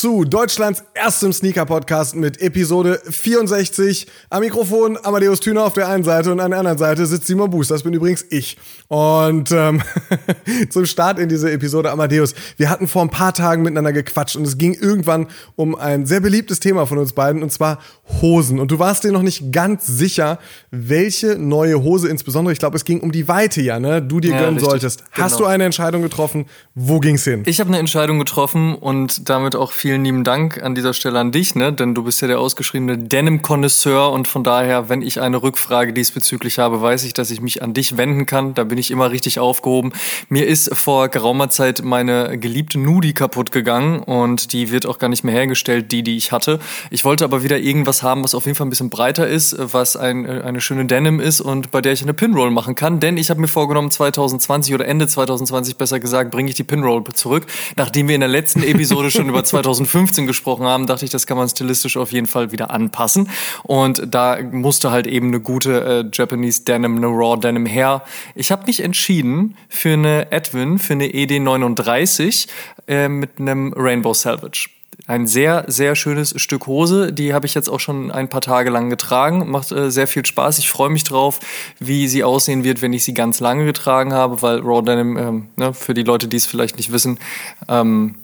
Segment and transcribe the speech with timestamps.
[0.00, 4.06] zu Deutschlands erstem Sneaker-Podcast mit Episode 64.
[4.30, 7.50] Am Mikrofon Amadeus Thüner auf der einen Seite und an der anderen Seite sitzt Simon
[7.50, 7.68] Buß.
[7.68, 8.56] Das bin übrigens ich.
[8.88, 9.82] Und ähm,
[10.70, 12.34] zum Start in diese Episode Amadeus.
[12.56, 16.20] Wir hatten vor ein paar Tagen miteinander gequatscht und es ging irgendwann um ein sehr
[16.20, 17.78] beliebtes Thema von uns beiden und zwar
[18.22, 18.58] Hosen.
[18.58, 20.38] Und du warst dir noch nicht ganz sicher,
[20.70, 24.30] welche neue Hose insbesondere, ich glaube, es ging um die Weite ja, ne, du dir
[24.30, 24.70] ja, gönnen richtig.
[24.70, 25.04] solltest.
[25.10, 25.48] Hast genau.
[25.48, 26.46] du eine Entscheidung getroffen?
[26.74, 27.42] Wo ging's hin?
[27.44, 31.32] Ich habe eine Entscheidung getroffen und damit auch vielen lieben Dank an dieser Stelle an
[31.32, 31.72] dich, ne?
[31.72, 36.60] denn du bist ja der ausgeschriebene Denim-Konnoisseur und von daher, wenn ich eine Rückfrage diesbezüglich
[36.60, 38.54] habe, weiß ich, dass ich mich an dich wenden kann.
[38.54, 39.92] Da bin ich immer richtig aufgehoben.
[40.28, 45.08] Mir ist vor geraumer Zeit meine geliebte Nudi kaputt gegangen und die wird auch gar
[45.08, 46.60] nicht mehr hergestellt, die, die ich hatte.
[46.90, 49.96] Ich wollte aber wieder irgendwas haben, was auf jeden Fall ein bisschen breiter ist, was
[49.96, 53.28] ein, eine schöne Denim ist und bei der ich eine Pinroll machen kann, denn ich
[53.28, 58.06] habe mir vorgenommen, 2020 oder Ende 2020 besser gesagt, bringe ich die Pinroll zurück, nachdem
[58.06, 59.42] wir in der letzten Episode schon über
[59.86, 63.30] 2015 gesprochen haben, dachte ich, das kann man stilistisch auf jeden Fall wieder anpassen.
[63.62, 68.02] Und da musste halt eben eine gute äh, Japanese Denim, eine Raw Denim her.
[68.34, 72.48] Ich habe mich entschieden für eine Edwin, für eine ED39
[72.88, 74.68] äh, mit einem Rainbow Salvage.
[75.06, 77.12] Ein sehr, sehr schönes Stück Hose.
[77.12, 79.50] Die habe ich jetzt auch schon ein paar Tage lang getragen.
[79.50, 80.58] Macht äh, sehr viel Spaß.
[80.58, 81.40] Ich freue mich drauf,
[81.78, 85.48] wie sie aussehen wird, wenn ich sie ganz lange getragen habe, weil Raw Denim, ähm,
[85.56, 87.18] ne, für die Leute, die es vielleicht nicht wissen,
[87.68, 88.14] ähm,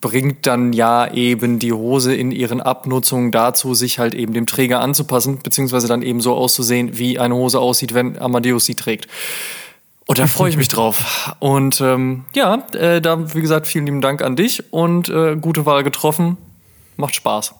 [0.00, 4.80] bringt dann ja eben die Hose in ihren Abnutzungen dazu, sich halt eben dem Träger
[4.80, 9.06] anzupassen, beziehungsweise dann eben so auszusehen, wie eine Hose aussieht, wenn Amadeus sie trägt.
[10.06, 11.34] Und da freue ich mich drauf.
[11.38, 15.66] Und ähm, ja, äh, da, wie gesagt, vielen lieben Dank an dich und äh, gute
[15.66, 16.36] Wahl getroffen.
[16.96, 17.54] Macht Spaß.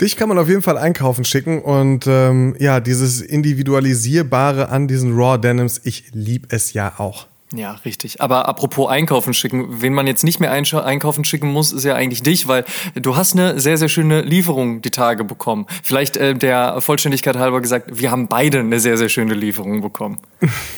[0.00, 5.14] Dich kann man auf jeden Fall einkaufen schicken und ähm, ja, dieses Individualisierbare an diesen
[5.14, 7.26] Raw Denims, ich lieb es ja auch.
[7.54, 8.20] Ja, richtig.
[8.20, 12.22] Aber apropos einkaufen schicken, wen man jetzt nicht mehr einkaufen schicken muss, ist ja eigentlich
[12.22, 15.66] dich, weil du hast eine sehr, sehr schöne Lieferung die Tage bekommen.
[15.82, 20.18] Vielleicht äh, der Vollständigkeit halber gesagt, wir haben beide eine sehr, sehr schöne Lieferung bekommen.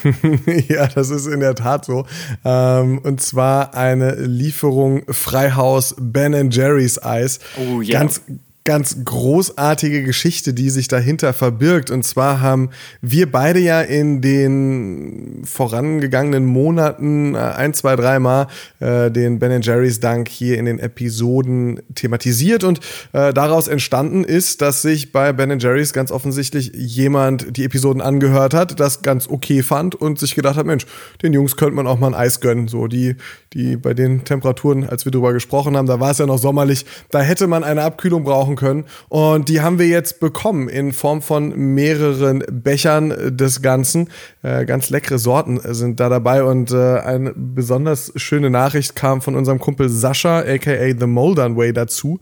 [0.68, 2.06] ja, das ist in der Tat so.
[2.44, 7.40] Ähm, und zwar eine Lieferung Freihaus Ben Jerry's Eis.
[7.56, 7.98] Oh ja.
[7.98, 8.22] Ganz,
[8.66, 11.90] ganz großartige Geschichte, die sich dahinter verbirgt.
[11.90, 18.48] Und zwar haben wir beide ja in den vorangegangenen Monaten äh, ein, zwei, dreimal
[18.80, 22.64] äh, den Ben Jerry's Dank hier in den Episoden thematisiert.
[22.64, 22.80] Und
[23.12, 28.52] äh, daraus entstanden ist, dass sich bei Ben Jerry's ganz offensichtlich jemand die Episoden angehört
[28.52, 30.86] hat, das ganz okay fand und sich gedacht hat, Mensch,
[31.22, 32.66] den Jungs könnte man auch mal ein Eis gönnen.
[32.66, 33.14] So die,
[33.54, 36.84] die bei den Temperaturen, als wir drüber gesprochen haben, da war es ja noch sommerlich,
[37.10, 38.84] da hätte man eine Abkühlung brauchen kaufen können.
[39.08, 44.08] Und die haben wir jetzt bekommen in Form von mehreren Bechern des Ganzen.
[44.42, 46.42] Äh, ganz leckere Sorten sind da dabei.
[46.42, 51.72] Und äh, eine besonders schöne Nachricht kam von unserem Kumpel Sascha, aka The Moldern Way,
[51.72, 52.20] dazu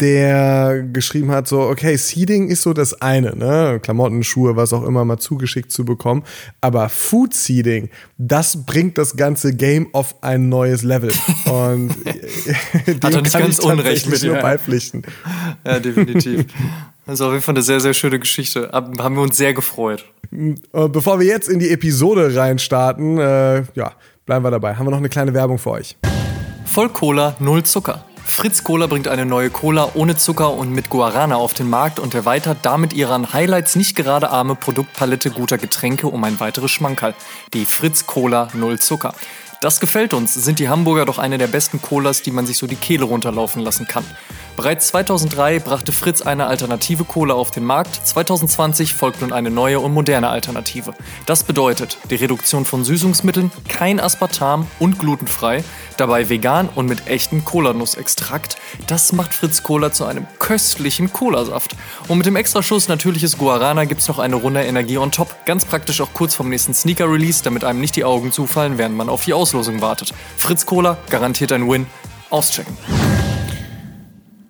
[0.00, 3.78] der geschrieben hat, so, okay, Seeding ist so das eine, ne?
[3.82, 6.24] Klamotten, Schuhe, was auch immer mal zugeschickt zu bekommen.
[6.60, 11.12] Aber Food Seeding, das bringt das ganze Game auf ein neues Level.
[11.46, 11.90] Und
[12.86, 14.42] dem hat er nicht ganz unrecht mit nur ja.
[14.42, 15.02] beipflichten.
[15.66, 16.46] Ja, definitiv.
[17.06, 18.70] Das ist auf jeden Fall eine sehr, sehr schöne Geschichte.
[18.72, 20.06] Haben wir uns sehr gefreut.
[20.72, 23.92] Bevor wir jetzt in die Episode reinstarten, äh, ja,
[24.24, 24.74] bleiben wir dabei.
[24.74, 25.98] Haben wir noch eine kleine Werbung für euch.
[26.64, 28.06] Voll Cola, null Zucker.
[28.24, 32.14] Fritz Cola bringt eine neue Cola ohne Zucker und mit Guarana auf den Markt und
[32.14, 37.14] erweitert damit ihre an Highlights nicht gerade arme Produktpalette guter Getränke um ein weiteres Schmankerl.
[37.52, 39.14] Die Fritz Cola Null Zucker.
[39.60, 42.66] Das gefällt uns, sind die Hamburger doch eine der besten Colas, die man sich so
[42.66, 44.04] die Kehle runterlaufen lassen kann.
[44.56, 49.80] Bereits 2003 brachte Fritz eine alternative Cola auf den Markt, 2020 folgt nun eine neue
[49.80, 50.94] und moderne Alternative.
[51.26, 55.64] Das bedeutet die Reduktion von Süßungsmitteln, kein Aspartam und glutenfrei,
[55.96, 58.56] dabei vegan und mit echtem Kolanussextrakt.
[58.86, 61.74] Das macht Fritz Cola zu einem köstlichen Colasaft.
[62.06, 65.34] Und mit dem Extraschuss natürliches Guarana gibt's noch eine runde Energie on top.
[65.46, 69.08] Ganz praktisch auch kurz vorm nächsten Sneaker-Release, damit einem nicht die Augen zufallen, während man
[69.08, 70.14] auf die Auslosung wartet.
[70.36, 71.86] Fritz Cola garantiert ein Win.
[72.30, 72.76] Auschecken.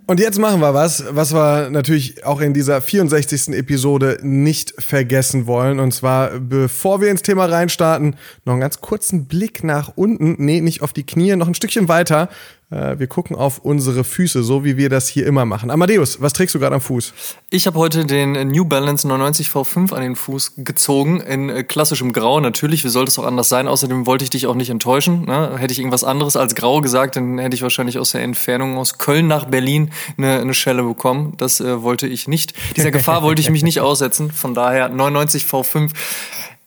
[0.07, 3.49] Und jetzt machen wir was, was wir natürlich auch in dieser 64.
[3.55, 5.81] Episode nicht vergessen wollen.
[5.81, 10.37] Und zwar, bevor wir ins Thema reinstarten, noch einen ganz kurzen Blick nach unten.
[10.39, 12.29] Nee, nicht auf die Knie, noch ein Stückchen weiter.
[12.71, 15.71] Äh, wir gucken auf unsere Füße, so wie wir das hier immer machen.
[15.71, 17.13] Amadeus, was trägst du gerade am Fuß?
[17.51, 22.13] Ich habe heute den New Balance 99 V5 an den Fuß gezogen, in äh, klassischem
[22.13, 22.85] Grau natürlich.
[22.85, 23.69] Wie sollte es auch anders sein?
[23.69, 25.27] Außerdem wollte ich dich auch nicht enttäuschen.
[25.27, 25.59] Ne?
[25.59, 28.99] Hätte ich irgendwas anderes als Grau gesagt, dann hätte ich wahrscheinlich aus der Entfernung aus
[28.99, 31.35] Köln nach Berlin eine, eine Schelle bekommen.
[31.37, 32.55] Das äh, wollte ich nicht.
[32.77, 34.31] Dieser Gefahr wollte ich mich nicht aussetzen.
[34.31, 35.91] Von daher 99 V5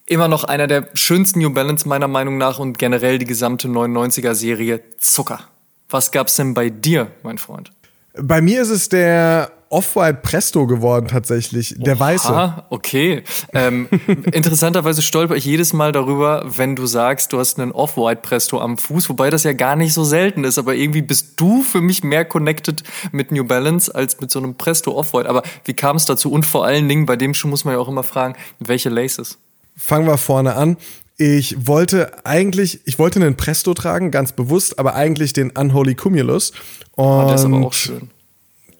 [0.06, 4.34] immer noch einer der schönsten New Balance meiner Meinung nach und generell die gesamte 99er
[4.34, 5.40] Serie Zucker.
[5.88, 7.72] Was gab's denn bei dir, mein Freund?
[8.20, 12.64] Bei mir ist es der Off-White Presto geworden tatsächlich, der Oha, weiße.
[12.70, 13.22] okay.
[13.52, 13.86] Ähm,
[14.32, 18.78] interessanterweise stolper ich jedes Mal darüber, wenn du sagst, du hast einen Off-White Presto am
[18.78, 22.02] Fuß, wobei das ja gar nicht so selten ist, aber irgendwie bist du für mich
[22.02, 22.82] mehr connected
[23.12, 25.28] mit New Balance als mit so einem Presto Off-White.
[25.28, 26.32] Aber wie kam es dazu?
[26.32, 29.38] Und vor allen Dingen, bei dem Schuh muss man ja auch immer fragen, welche Laces?
[29.76, 30.76] Fangen wir vorne an.
[31.20, 36.52] Ich wollte eigentlich, ich wollte einen Presto tragen, ganz bewusst, aber eigentlich den Unholy Cumulus.
[36.92, 38.10] Und oh, der ist aber auch schön.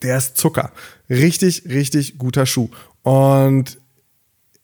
[0.02, 0.70] Der ist Zucker.
[1.10, 2.70] Richtig, richtig guter Schuh.
[3.02, 3.78] Und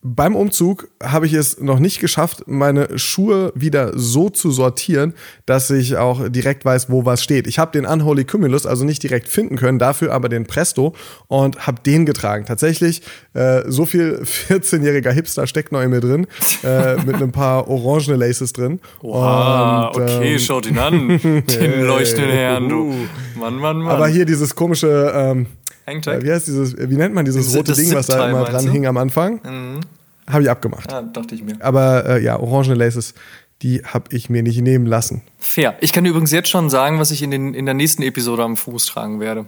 [0.07, 5.15] beim Umzug habe ich es noch nicht geschafft, meine Schuhe wieder so zu sortieren,
[5.47, 7.47] dass ich auch direkt weiß, wo was steht.
[7.47, 10.95] Ich habe den Unholy Cumulus also nicht direkt finden können, dafür aber den Presto
[11.29, 12.45] und habe den getragen.
[12.45, 13.01] Tatsächlich,
[13.33, 16.27] äh, so viel 14-jähriger Hipster steckt noch in mir drin,
[16.63, 18.81] äh, mit ein paar orangene Laces drin.
[19.01, 22.95] Wow, und, okay, ähm, schaut ihn an, den leuchtenden Herrn, du.
[23.37, 23.97] Mann, Mann, Mann.
[23.97, 25.13] Aber hier dieses komische...
[25.15, 25.47] Ähm,
[25.87, 26.23] Hangtag?
[26.23, 28.87] Äh, wie heißt dieses, wie nennt man dieses rote Ding, was da immer dran hing
[28.87, 29.41] am Anfang?
[29.45, 29.81] Mhm.
[30.27, 30.91] Habe ich abgemacht.
[30.91, 31.57] Ja, dachte ich mir.
[31.61, 33.15] Aber äh, ja, orangene Laces,
[33.63, 35.23] die habe ich mir nicht nehmen lassen.
[35.39, 35.77] Fair.
[35.81, 38.57] Ich kann übrigens jetzt schon sagen, was ich in, den, in der nächsten Episode am
[38.57, 39.47] Fuß tragen werde.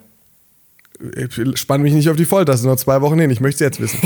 [0.98, 3.30] Ich spann mich nicht auf die Folter, das sind nur zwei Wochen hin.
[3.30, 3.98] Ich möchte es jetzt wissen.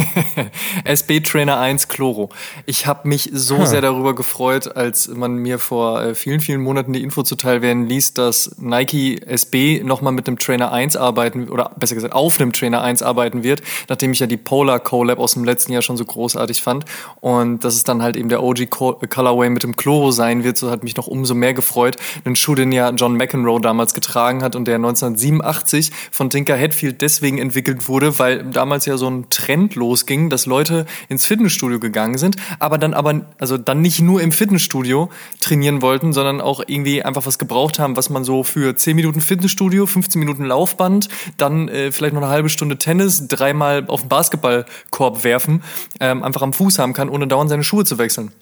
[0.84, 2.30] SB Trainer 1 Chloro.
[2.66, 3.66] Ich habe mich so ha.
[3.66, 7.86] sehr darüber gefreut, als man mir vor äh, vielen, vielen Monaten die Info zuteil werden
[7.86, 12.52] ließ, dass Nike SB nochmal mit dem Trainer 1 arbeiten, oder besser gesagt auf einem
[12.52, 15.96] Trainer 1 arbeiten wird, nachdem ich ja die Polar Collab aus dem letzten Jahr schon
[15.96, 16.84] so großartig fand.
[17.20, 20.70] Und dass es dann halt eben der OG Colorway mit dem Chloro sein wird, so
[20.70, 21.96] hat mich noch umso mehr gefreut.
[22.24, 26.79] Einen Schuh, den ja John McEnroe damals getragen hat und der 1987 von Tinker Hatfield
[26.80, 31.78] Hatfield deswegen entwickelt wurde, weil damals ja so ein Trend losging, dass Leute ins Fitnessstudio
[31.78, 35.10] gegangen sind, aber dann aber also dann nicht nur im Fitnessstudio
[35.40, 39.20] trainieren wollten, sondern auch irgendwie einfach was gebraucht haben, was man so für 10 Minuten
[39.20, 44.08] Fitnessstudio, 15 Minuten Laufband, dann äh, vielleicht noch eine halbe Stunde Tennis, dreimal auf den
[44.08, 45.62] Basketballkorb werfen,
[46.00, 48.32] ähm, einfach am Fuß haben kann, ohne dauernd seine Schuhe zu wechseln.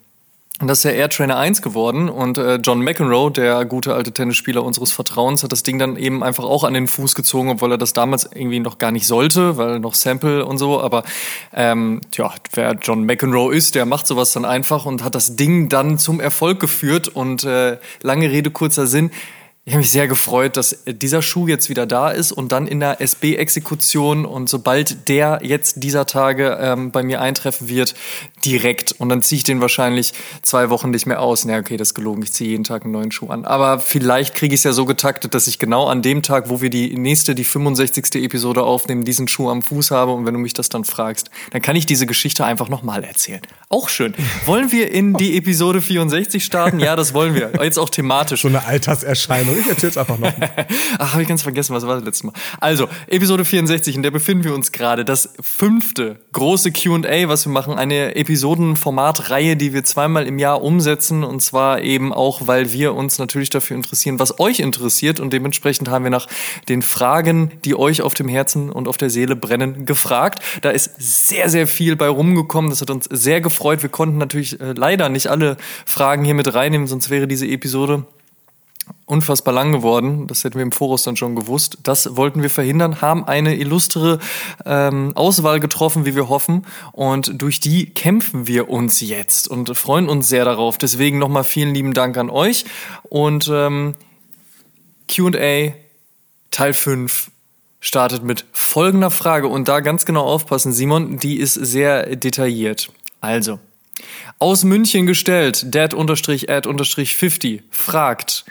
[0.61, 4.65] Das ist ja Air Trainer 1 geworden und äh, John McEnroe, der gute alte Tennisspieler
[4.65, 7.79] unseres Vertrauens, hat das Ding dann eben einfach auch an den Fuß gezogen, obwohl er
[7.79, 10.81] das damals irgendwie noch gar nicht sollte, weil noch Sample und so.
[10.81, 11.05] Aber
[11.55, 15.69] ähm, tja, wer John McEnroe ist, der macht sowas dann einfach und hat das Ding
[15.69, 17.07] dann zum Erfolg geführt.
[17.07, 19.13] Und äh, lange Rede, kurzer Sinn,
[19.69, 22.81] ich habe mich sehr gefreut, dass dieser Schuh jetzt wieder da ist und dann in
[22.81, 27.95] der SB-Exekution und sobald der jetzt dieser Tage ähm, bei mir eintreffen wird,
[28.47, 28.93] direkt.
[28.93, 31.45] Und dann ziehe ich den wahrscheinlich zwei Wochen nicht mehr aus.
[31.45, 33.45] Na, okay, das ist gelogen, ich ziehe jeden Tag einen neuen Schuh an.
[33.45, 36.63] Aber vielleicht kriege ich es ja so getaktet, dass ich genau an dem Tag, wo
[36.63, 38.25] wir die nächste, die 65.
[38.25, 40.13] Episode aufnehmen, diesen Schuh am Fuß habe.
[40.13, 43.43] Und wenn du mich das dann fragst, dann kann ich diese Geschichte einfach nochmal erzählen.
[43.69, 44.15] Auch schön.
[44.47, 46.81] Wollen wir in die Episode 64 starten?
[46.81, 47.53] Ja, das wollen wir.
[47.63, 48.41] Jetzt auch thematisch.
[48.41, 49.58] So eine Alterserscheinung.
[49.59, 50.33] Ich erzähl's einfach noch.
[50.99, 52.33] Ach, habe ich ganz vergessen, was war das letzte Mal.
[52.61, 55.05] Also, Episode 64, in der befinden wir uns gerade.
[55.05, 57.75] Das fünfte große Q&A, was wir machen.
[57.75, 61.25] Eine Episodenformatreihe, die wir zweimal im Jahr umsetzen.
[61.25, 65.21] Und zwar eben auch, weil wir uns natürlich dafür interessieren, was euch interessiert.
[65.21, 66.27] Und dementsprechend haben wir nach
[66.69, 70.43] den Fragen, die euch auf dem Herzen und auf der Seele brennen, gefragt.
[70.63, 72.71] Da ist sehr, sehr viel bei rumgekommen.
[72.71, 73.83] Das hat uns sehr gefreut.
[73.83, 78.05] Wir konnten natürlich äh, leider nicht alle Fragen hier mit reinnehmen, sonst wäre diese Episode
[79.07, 80.27] unfassbar lang geworden.
[80.27, 81.79] Das hätten wir im Voraus dann schon gewusst.
[81.83, 84.19] Das wollten wir verhindern, haben eine illustre
[84.67, 86.67] ähm, Auswahl getroffen, wie wir hoffen.
[86.93, 90.79] Und durch die kämpfen wir uns jetzt und freuen uns sehr darauf.
[90.79, 92.65] Deswegen nochmal vielen lieben Dank an euch.
[93.05, 93.95] Und ähm,
[95.09, 95.73] QA
[96.51, 97.31] Teil 5
[97.81, 99.49] startet mit folgender Frage.
[99.49, 102.91] Und da ganz genau aufpassen, Simon, die ist sehr detailliert.
[103.21, 103.59] Also,
[104.39, 108.45] aus München gestellt, dad-ad-50 fragt,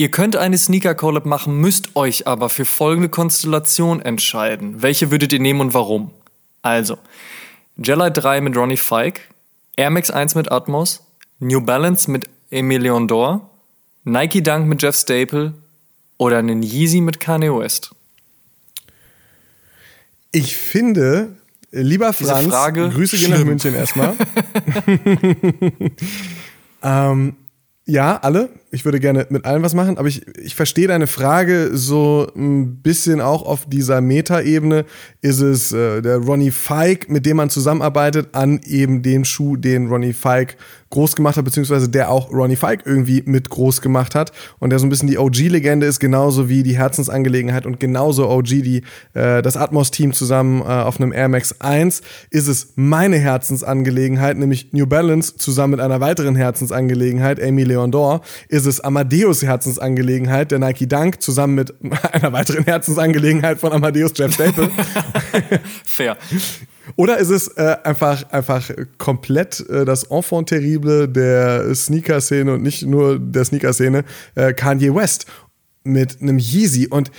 [0.00, 4.80] Ihr könnt eine Sneaker Collab machen, müsst euch aber für folgende Konstellation entscheiden.
[4.80, 6.12] Welche würdet ihr nehmen und warum?
[6.62, 6.98] Also,
[7.76, 9.22] Gelite 3 mit Ronnie Fike,
[9.76, 11.02] Air Max 1 mit Atmos,
[11.40, 13.50] New Balance mit Emilion Dor,
[14.04, 15.54] Nike Dunk mit Jeff Staple
[16.16, 17.92] oder einen Yeezy mit Kanye West.
[20.30, 21.34] Ich finde,
[21.72, 24.14] lieber Franz, Grüße gehen nach München erstmal.
[26.84, 27.34] ähm,
[27.84, 28.57] ja, alle.
[28.70, 32.82] Ich würde gerne mit allen was machen, aber ich, ich verstehe deine Frage so ein
[32.82, 34.84] bisschen auch auf dieser Meta-Ebene.
[35.22, 39.88] Ist es äh, der Ronnie Fike, mit dem man zusammenarbeitet, an eben dem Schuh, den
[39.88, 40.56] Ronnie Fike
[40.90, 44.78] groß gemacht hat, beziehungsweise der auch Ronnie Fike irgendwie mit groß gemacht hat und der
[44.78, 48.82] so ein bisschen die OG-Legende ist, genauso wie die Herzensangelegenheit und genauso OG, die
[49.14, 54.72] äh, das Atmos-Team zusammen äh, auf einem Air Max 1, ist es meine Herzensangelegenheit, nämlich
[54.72, 60.86] New Balance zusammen mit einer weiteren Herzensangelegenheit, Amy Leondor, ist es Amadeus Herzensangelegenheit, der Nike
[60.86, 61.74] Dunk, zusammen mit
[62.12, 64.70] einer weiteren Herzensangelegenheit von Amadeus Jeff Staple.
[65.84, 66.16] Fair.
[66.96, 72.84] Oder ist es äh, einfach, einfach komplett äh, das Enfant terrible der Sneaker-Szene und nicht
[72.84, 74.04] nur der Sneaker-Szene,
[74.34, 75.26] äh, Kanye West
[75.84, 76.88] mit einem Yeezy.
[76.88, 77.10] Und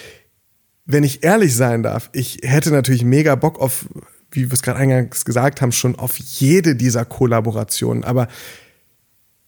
[0.86, 3.86] wenn ich ehrlich sein darf, ich hätte natürlich mega Bock auf,
[4.32, 8.04] wie wir es gerade eingangs gesagt haben, schon auf jede dieser Kollaborationen.
[8.04, 8.28] Aber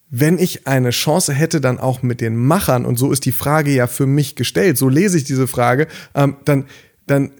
[0.09, 3.71] wenn ich eine Chance hätte, dann auch mit den Machern, und so ist die Frage
[3.71, 6.65] ja für mich gestellt, so lese ich diese Frage, ähm, dann
[7.11, 7.31] dann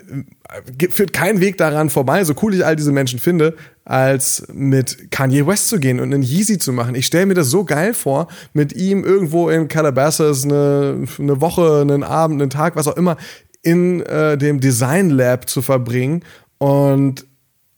[0.79, 5.09] äh, führt kein Weg daran vorbei, so cool ich all diese Menschen finde, als mit
[5.11, 6.93] Kanye West zu gehen und einen Yeezy zu machen.
[6.95, 11.81] Ich stelle mir das so geil vor, mit ihm irgendwo in Calabasas eine, eine Woche,
[11.81, 13.17] einen Abend, einen Tag, was auch immer,
[13.63, 16.23] in äh, dem Design Lab zu verbringen
[16.57, 17.25] und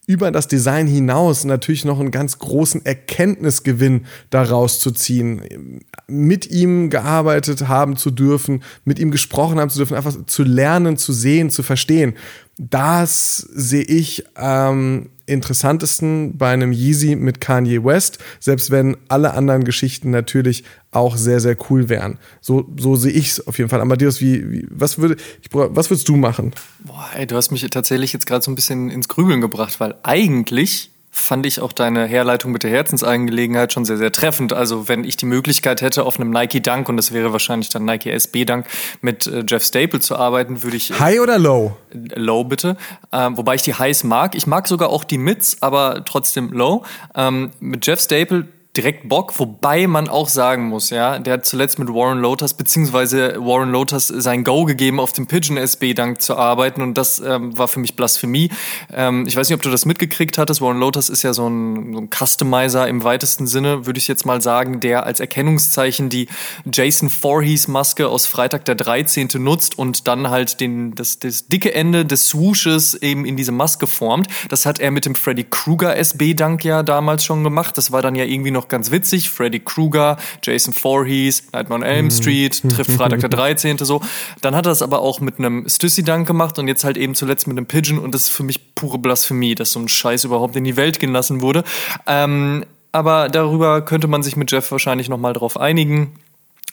[0.05, 6.89] über das Design hinaus natürlich noch einen ganz großen Erkenntnisgewinn daraus zu ziehen, mit ihm
[6.89, 11.50] gearbeitet haben zu dürfen, mit ihm gesprochen haben zu dürfen, einfach zu lernen, zu sehen,
[11.50, 12.15] zu verstehen.
[12.60, 19.63] Das sehe ich ähm, interessantesten bei einem Yeezy mit Kanye West, selbst wenn alle anderen
[19.63, 22.20] Geschichten natürlich auch sehr, sehr cool wären.
[22.42, 23.82] So, so sehe ich es auf jeden Fall.
[23.82, 26.53] Amadeus, wie, wie, was, würde, ich, was würdest du machen?
[26.80, 29.96] Boah, ey, du hast mich tatsächlich jetzt gerade so ein bisschen ins Grübeln gebracht, weil
[30.03, 34.51] eigentlich fand ich auch deine Herleitung mit der Herzensangelegenheit schon sehr, sehr treffend.
[34.51, 37.86] Also wenn ich die Möglichkeit hätte, auf einem Nike Dunk, und das wäre wahrscheinlich dann
[37.86, 38.65] Nike SB Dunk,
[39.01, 41.00] mit äh, Jeff Staple zu arbeiten, würde ich...
[41.00, 41.77] High oder Low?
[41.91, 42.77] Low bitte.
[43.12, 44.34] Ähm, wobei ich die Highs mag.
[44.34, 46.84] Ich mag sogar auch die Mids, aber trotzdem Low.
[47.13, 51.77] Ähm, mit Jeff Staple direkt Bock, wobei man auch sagen muss, ja, der hat zuletzt
[51.77, 56.36] mit Warren Lotus, beziehungsweise Warren Lotus sein Go gegeben, auf dem Pigeon SB Dank zu
[56.38, 58.50] arbeiten und das ähm, war für mich Blasphemie.
[58.92, 60.60] Ähm, ich weiß nicht, ob du das mitgekriegt hattest.
[60.60, 64.25] Warren Lotus ist ja so ein, so ein Customizer im weitesten Sinne, würde ich jetzt
[64.25, 66.27] mal sagen, der als Erkennungszeichen die
[66.65, 69.30] Jason Voorhees Maske aus Freitag der 13.
[69.36, 73.86] nutzt und dann halt den, das, das dicke Ende des Swooshes eben in diese Maske
[73.86, 74.27] formt.
[74.50, 77.77] Das hat er mit dem Freddy Krueger SB Dank ja damals schon gemacht.
[77.77, 79.29] Das war dann ja irgendwie noch noch ganz witzig.
[79.29, 82.12] Freddy Krueger, Jason Voorhees, Nightmare on Elm mhm.
[82.12, 83.77] Street, trifft Freitag der 13.
[83.79, 84.01] so.
[84.41, 87.48] Dann hat er das aber auch mit einem Stussy-Dunk gemacht und jetzt halt eben zuletzt
[87.48, 90.55] mit einem Pigeon und das ist für mich pure Blasphemie, dass so ein Scheiß überhaupt
[90.55, 91.63] in die Welt gehen lassen wurde.
[92.08, 96.13] Ähm, aber darüber könnte man sich mit Jeff wahrscheinlich nochmal drauf einigen.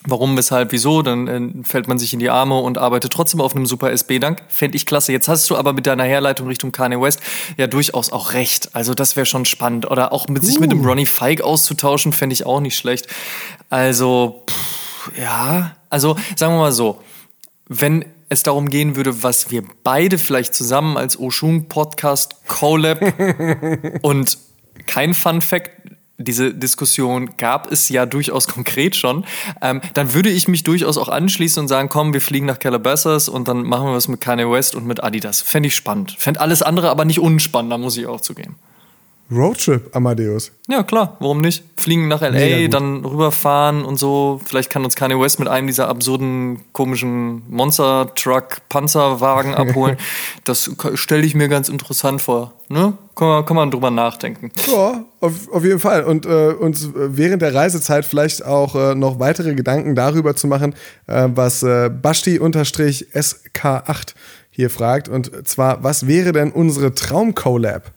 [0.07, 1.03] Warum, weshalb, wieso?
[1.03, 4.43] Dann äh, fällt man sich in die Arme und arbeitet trotzdem auf einem super SB-Dank.
[4.49, 5.13] Fände ich klasse.
[5.13, 7.21] Jetzt hast du aber mit deiner Herleitung Richtung Kanye West
[7.59, 8.75] ja durchaus auch recht.
[8.75, 9.91] Also das wäre schon spannend.
[9.91, 10.47] Oder auch mit uh.
[10.47, 10.85] sich mit dem.
[10.85, 13.09] Ronnie Fike auszutauschen, fände ich auch nicht schlecht.
[13.69, 15.77] Also, pff, ja.
[15.91, 17.03] Also, sagen wir mal so.
[17.69, 23.01] Wenn es darum gehen würde, was wir beide vielleicht zusammen als Oshun Podcast Collab
[24.03, 24.39] und
[24.87, 25.71] kein Fun Fact
[26.21, 29.25] diese Diskussion gab es ja durchaus konkret schon,
[29.63, 33.29] ähm, dann würde ich mich durchaus auch anschließen und sagen, komm, wir fliegen nach Calabasas
[33.29, 35.41] und dann machen wir was mit Kanye West und mit Adidas.
[35.43, 36.17] Fände ich spannend.
[36.19, 38.57] Fände alles andere aber nicht unspannend, da muss ich auch zugeben.
[39.31, 40.51] Roadtrip, Amadeus.
[40.69, 41.65] Ja, klar, warum nicht?
[41.77, 44.41] Fliegen nach LA, dann rüberfahren und so.
[44.45, 49.97] Vielleicht kann uns Kanye West mit einem dieser absurden, komischen Monster-Truck-Panzerwagen abholen.
[50.45, 52.53] das stelle ich mir ganz interessant vor.
[52.69, 52.95] Ne?
[53.15, 54.51] Kann, man, kann man drüber nachdenken.
[54.67, 56.05] Ja, auf, auf jeden Fall.
[56.05, 60.75] Und äh, uns während der Reisezeit vielleicht auch äh, noch weitere Gedanken darüber zu machen,
[61.07, 64.15] äh, was äh, Basti-SK8
[64.51, 65.09] hier fragt.
[65.09, 67.93] Und zwar, was wäre denn unsere Traum-Collab?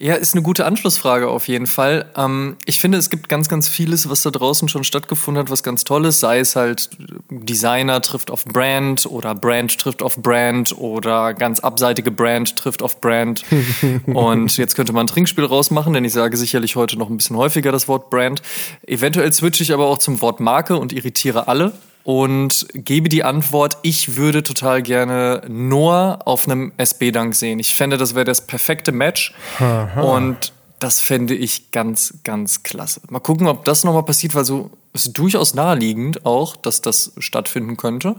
[0.00, 2.06] Ja, ist eine gute Anschlussfrage auf jeden Fall.
[2.16, 5.64] Ähm, ich finde, es gibt ganz, ganz vieles, was da draußen schon stattgefunden hat, was
[5.64, 6.20] ganz toll ist.
[6.20, 6.90] Sei es halt
[7.30, 13.00] Designer trifft auf Brand oder Brand trifft auf Brand oder ganz abseitige Brand trifft auf
[13.00, 13.42] Brand.
[14.06, 17.36] Und jetzt könnte man ein Trinkspiel rausmachen, denn ich sage sicherlich heute noch ein bisschen
[17.36, 18.40] häufiger das Wort Brand.
[18.86, 21.72] Eventuell switche ich aber auch zum Wort Marke und irritiere alle
[22.08, 27.58] und gebe die Antwort, ich würde total gerne Noah auf einem SB-Dank sehen.
[27.58, 29.34] Ich fände, das wäre das perfekte Match.
[29.58, 30.00] Aha.
[30.00, 33.02] Und das fände ich ganz, ganz klasse.
[33.10, 37.76] Mal gucken, ob das nochmal passiert, weil so ist durchaus naheliegend auch, dass das stattfinden
[37.76, 38.16] könnte.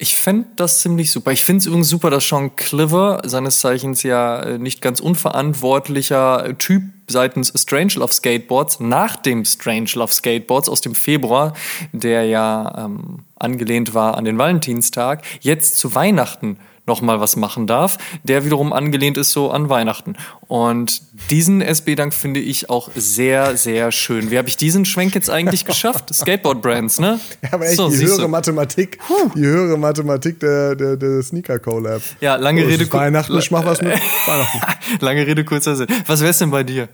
[0.00, 1.32] Ich fände das ziemlich super.
[1.32, 6.56] Ich finde es übrigens super, dass Sean Cliver, seines Zeichens ja äh, nicht ganz unverantwortlicher
[6.56, 11.52] Typ seitens Strange Love Skateboards, nach dem Strange Love Skateboards aus dem Februar,
[11.92, 17.98] der ja ähm, angelehnt war an den Valentinstag, jetzt zu Weihnachten nochmal was machen darf,
[18.24, 20.16] der wiederum angelehnt ist so an Weihnachten.
[20.48, 24.30] Und diesen SB-Dank finde ich auch sehr, sehr schön.
[24.30, 26.06] Wie habe ich diesen Schwenk jetzt eigentlich geschafft?
[26.12, 27.20] Skateboard-Brands, ne?
[27.42, 28.28] Ja, aber echt so, die höhere du.
[28.28, 28.98] Mathematik,
[29.36, 32.02] die höhere Mathematik der, der, der Sneaker-Collab.
[32.20, 32.92] Ja, lange oh, Rede.
[32.92, 33.92] Weihnachten, ich mach was mit
[34.26, 34.60] Weihnachten.
[35.00, 35.86] lange Rede, kurzer Sinn.
[36.06, 36.88] Was wär's denn bei dir?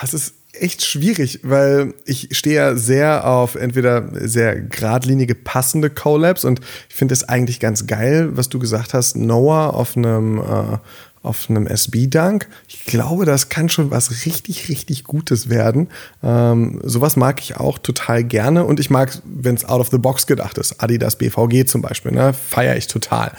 [0.00, 6.44] Das ist echt schwierig, weil ich stehe ja sehr auf entweder sehr geradlinige, passende Collabs
[6.44, 10.78] und ich finde es eigentlich ganz geil, was du gesagt hast, Noah auf einem äh,
[11.22, 12.48] auf einem SB-Dunk.
[12.66, 15.88] Ich glaube, das kann schon was richtig, richtig Gutes werden.
[16.22, 19.98] Ähm, sowas mag ich auch total gerne und ich mag, wenn es out of the
[19.98, 20.82] box gedacht ist.
[20.82, 22.32] Adidas BVG zum Beispiel, ne?
[22.32, 23.32] feiere ich total.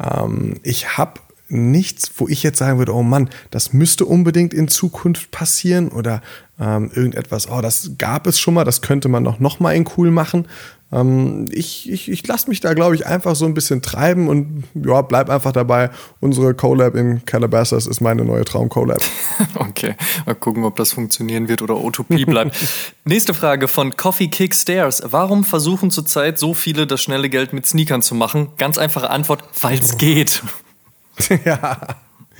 [0.00, 4.68] Ähm, ich habe nichts, wo ich jetzt sagen würde, oh Mann, das müsste unbedingt in
[4.68, 6.22] Zukunft passieren oder
[6.60, 9.88] ähm, irgendetwas, oh, das gab es schon mal, das könnte man doch noch mal in
[9.96, 10.46] cool machen.
[10.92, 14.64] Ähm, ich ich, ich lasse mich da, glaube ich, einfach so ein bisschen treiben und
[14.74, 15.90] ja, bleib einfach dabei.
[16.20, 19.00] Unsere Collab in Calabasas ist meine neue Traum-Collab.
[19.54, 19.94] okay,
[20.26, 22.56] mal gucken, ob das funktionieren wird oder Utopie bleibt.
[23.04, 25.02] Nächste Frage von Coffee Kick Stairs.
[25.04, 28.50] Warum versuchen zurzeit so viele das schnelle Geld mit Sneakern zu machen?
[28.58, 30.42] Ganz einfache Antwort, weil es geht.
[31.44, 31.78] ja.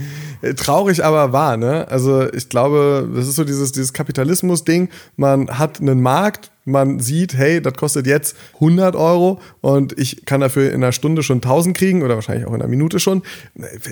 [0.57, 1.87] Traurig, aber wahr, ne?
[1.89, 4.89] Also ich glaube, das ist so dieses, dieses Kapitalismus-Ding.
[5.17, 10.41] Man hat einen Markt, man sieht, hey, das kostet jetzt 100 Euro und ich kann
[10.41, 13.23] dafür in einer Stunde schon 1000 kriegen oder wahrscheinlich auch in einer Minute schon.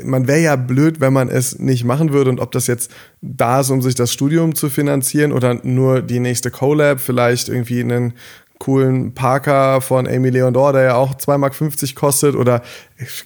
[0.04, 3.60] Man wäre ja blöd, wenn man es nicht machen würde und ob das jetzt da
[3.60, 8.14] ist, um sich das Studium zu finanzieren oder nur die nächste Collab, vielleicht irgendwie einen
[8.58, 12.62] coolen Parker von Amy Leondor, der ja auch 2,50 Mark kostet oder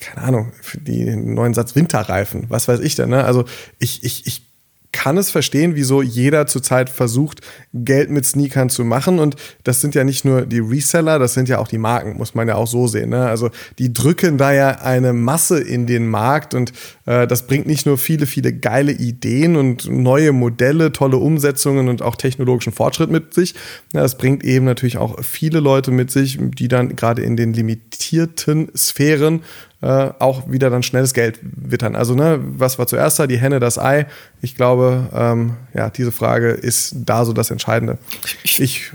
[0.00, 3.24] keine Ahnung, für die neuen Satz Winterreifen, was weiß ich denn, ne?
[3.24, 3.44] Also
[3.78, 4.51] ich, ich, ich
[4.92, 7.40] kann es verstehen, wieso jeder zurzeit versucht,
[7.72, 9.18] Geld mit Sneakern zu machen.
[9.18, 12.34] Und das sind ja nicht nur die Reseller, das sind ja auch die Marken, muss
[12.34, 13.10] man ja auch so sehen.
[13.10, 13.26] Ne?
[13.26, 16.72] Also die drücken da ja eine Masse in den Markt und
[17.06, 22.02] äh, das bringt nicht nur viele, viele geile Ideen und neue Modelle, tolle Umsetzungen und
[22.02, 23.54] auch technologischen Fortschritt mit sich.
[23.92, 28.70] Das bringt eben natürlich auch viele Leute mit sich, die dann gerade in den limitierten
[28.76, 29.42] Sphären
[29.82, 31.96] äh, auch wieder dann schnelles Geld wittern.
[31.96, 34.06] Also, ne, was war zuerst da, die Henne, das Ei?
[34.40, 37.98] Ich glaube, ähm, ja, diese Frage ist da so das Entscheidende.
[38.44, 38.92] Ich.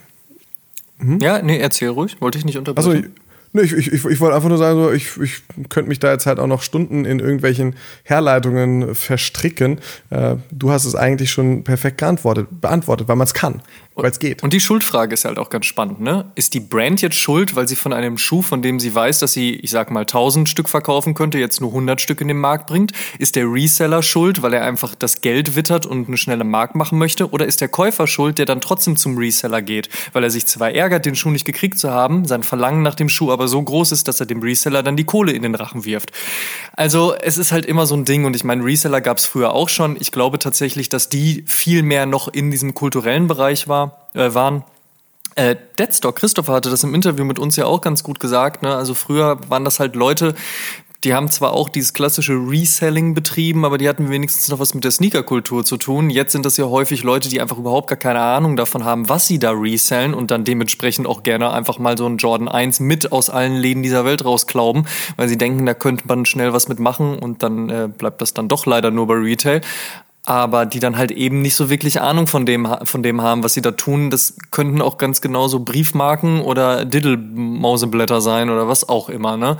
[1.00, 1.19] Hm?
[1.19, 2.89] Ja, nee, erzähl ruhig, wollte ich nicht unterbrechen.
[2.89, 3.10] Also,
[3.54, 6.26] Nee, ich, ich, ich wollte einfach nur sagen, so, ich, ich könnte mich da jetzt
[6.26, 9.80] halt auch noch Stunden in irgendwelchen Herleitungen verstricken.
[10.10, 13.62] Äh, du hast es eigentlich schon perfekt geantwortet, beantwortet, weil man es kann
[13.97, 14.43] weil es geht.
[14.43, 16.31] Und die Schuldfrage ist halt auch ganz spannend, ne?
[16.36, 19.33] Ist die Brand jetzt schuld, weil sie von einem Schuh, von dem sie weiß, dass
[19.33, 22.67] sie, ich sag mal, 1000 Stück verkaufen könnte, jetzt nur 100 Stück in den Markt
[22.67, 22.91] bringt?
[23.17, 26.99] Ist der Reseller schuld, weil er einfach das Geld wittert und eine schnelle Markt machen
[26.99, 27.31] möchte?
[27.31, 30.71] Oder ist der Käufer schuld, der dann trotzdem zum Reseller geht, weil er sich zwar
[30.71, 33.91] ärgert, den Schuh nicht gekriegt zu haben, sein Verlangen nach dem Schuh aber so groß
[33.91, 36.12] ist, dass er dem Reseller dann die Kohle in den Rachen wirft?
[36.73, 39.53] Also, es ist halt immer so ein Ding und ich meine, Reseller gab es früher
[39.53, 39.97] auch schon.
[39.99, 44.63] Ich glaube tatsächlich, dass die viel mehr noch in diesem kulturellen Bereich war äh, waren.
[45.36, 48.63] Äh, Deadstock, Christopher hatte das im Interview mit uns ja auch ganz gut gesagt.
[48.63, 48.76] Ne?
[48.76, 50.34] Also früher waren das halt Leute,
[51.04, 54.84] die haben zwar auch dieses klassische Reselling betrieben, aber die hatten wenigstens noch was mit
[54.84, 56.10] der Sneakerkultur zu tun.
[56.10, 59.28] Jetzt sind das ja häufig Leute, die einfach überhaupt gar keine Ahnung davon haben, was
[59.28, 63.12] sie da resellen und dann dementsprechend auch gerne einfach mal so einen Jordan 1 mit
[63.12, 67.19] aus allen Läden dieser Welt rausklauben, weil sie denken, da könnte man schnell was mitmachen
[67.19, 69.62] und dann äh, bleibt das dann doch leider nur bei Retail
[70.27, 73.53] aber die dann halt eben nicht so wirklich Ahnung von dem, von dem haben, was
[73.53, 74.09] sie da tun.
[74.09, 79.37] Das könnten auch ganz genauso Briefmarken oder Diddle-Mauseblätter sein oder was auch immer.
[79.37, 79.55] Ne?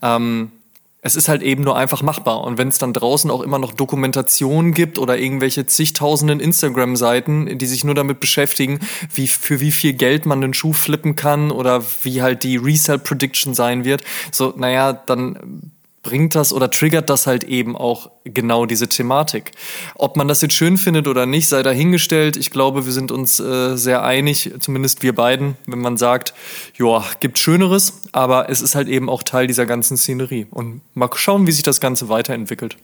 [0.00, 0.52] Ähm,
[1.00, 2.42] es ist halt eben nur einfach machbar.
[2.44, 7.66] Und wenn es dann draußen auch immer noch Dokumentation gibt oder irgendwelche zigtausenden Instagram-Seiten, die
[7.66, 8.78] sich nur damit beschäftigen,
[9.12, 13.54] wie, für wie viel Geld man den Schuh flippen kann oder wie halt die Resell-Prediction
[13.54, 15.72] sein wird, so, naja, dann
[16.02, 19.52] bringt das oder triggert das halt eben auch genau diese Thematik.
[19.94, 22.36] Ob man das jetzt schön findet oder nicht, sei dahingestellt.
[22.36, 26.34] Ich glaube, wir sind uns äh, sehr einig, zumindest wir beiden, wenn man sagt,
[26.76, 30.46] ja, gibt Schöneres, aber es ist halt eben auch Teil dieser ganzen Szenerie.
[30.50, 32.76] Und mal schauen, wie sich das Ganze weiterentwickelt.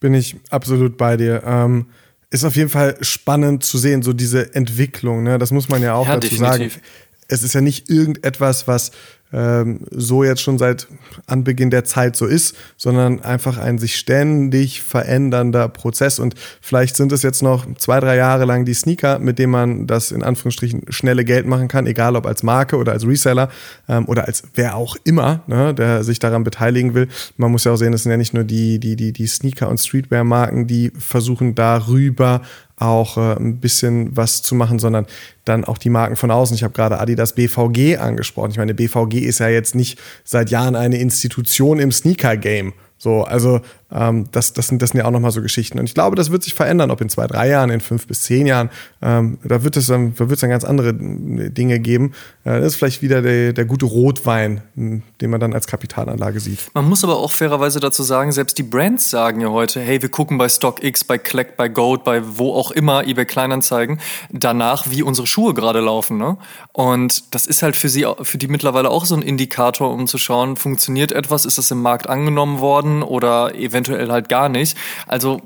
[0.00, 1.42] Bin ich absolut bei dir.
[1.44, 1.86] Ähm,
[2.30, 5.22] ist auf jeden Fall spannend zu sehen, so diese Entwicklung.
[5.22, 5.38] Ne?
[5.38, 6.74] Das muss man ja auch ja, dazu definitiv.
[6.74, 6.84] sagen.
[7.28, 8.92] Es ist ja nicht irgendetwas, was
[9.32, 10.88] so jetzt schon seit
[11.26, 16.18] Anbeginn der Zeit so ist, sondern einfach ein sich ständig verändernder Prozess.
[16.18, 19.86] Und vielleicht sind es jetzt noch zwei, drei Jahre lang die Sneaker, mit denen man
[19.86, 23.50] das in Anführungsstrichen schnelle Geld machen kann, egal ob als Marke oder als Reseller
[23.88, 27.06] ähm, oder als wer auch immer, ne, der sich daran beteiligen will.
[27.36, 29.68] Man muss ja auch sehen, es sind ja nicht nur die, die, die, die Sneaker-
[29.68, 32.42] und Streetwear-Marken, die versuchen darüber
[32.80, 35.06] auch äh, ein bisschen was zu machen, sondern
[35.44, 36.54] dann auch die Marken von außen.
[36.54, 38.50] Ich habe gerade Adidas BVG angesprochen.
[38.50, 42.72] Ich meine, BVG ist ja jetzt nicht seit Jahren eine Institution im Sneaker-Game.
[42.98, 43.60] So, also
[43.92, 45.78] ähm, das, das, sind, das sind ja auch nochmal so Geschichten.
[45.78, 48.22] Und ich glaube, das wird sich verändern, ob in zwei, drei Jahren, in fünf bis
[48.22, 48.70] zehn Jahren.
[49.02, 52.12] Ähm, da wird es dann, da dann ganz andere Dinge geben.
[52.44, 56.58] Äh, das ist vielleicht wieder der, der gute Rotwein, den man dann als Kapitalanlage sieht.
[56.74, 60.08] Man muss aber auch fairerweise dazu sagen, selbst die Brands sagen ja heute, hey, wir
[60.08, 64.00] gucken bei StockX, bei Collect, bei Gold, bei wo auch immer, eBay Kleinanzeigen,
[64.30, 66.16] danach, wie unsere Schuhe gerade laufen.
[66.16, 66.36] Ne?
[66.72, 70.18] Und das ist halt für sie, für die mittlerweile auch so ein Indikator, um zu
[70.18, 74.76] schauen, funktioniert etwas, ist das im Markt angenommen worden oder eventuell eventuell halt gar nicht.
[75.06, 75.40] Also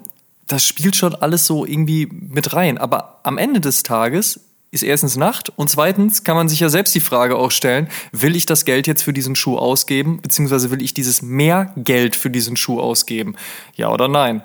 [0.46, 2.78] das spielt schon alles so irgendwie mit rein.
[2.78, 6.94] Aber am Ende des Tages ist erstens Nacht und zweitens kann man sich ja selbst
[6.94, 10.82] die Frage auch stellen, will ich das Geld jetzt für diesen Schuh ausgeben, beziehungsweise will
[10.82, 13.36] ich dieses mehr Geld für diesen Schuh ausgeben?
[13.76, 14.42] Ja oder nein?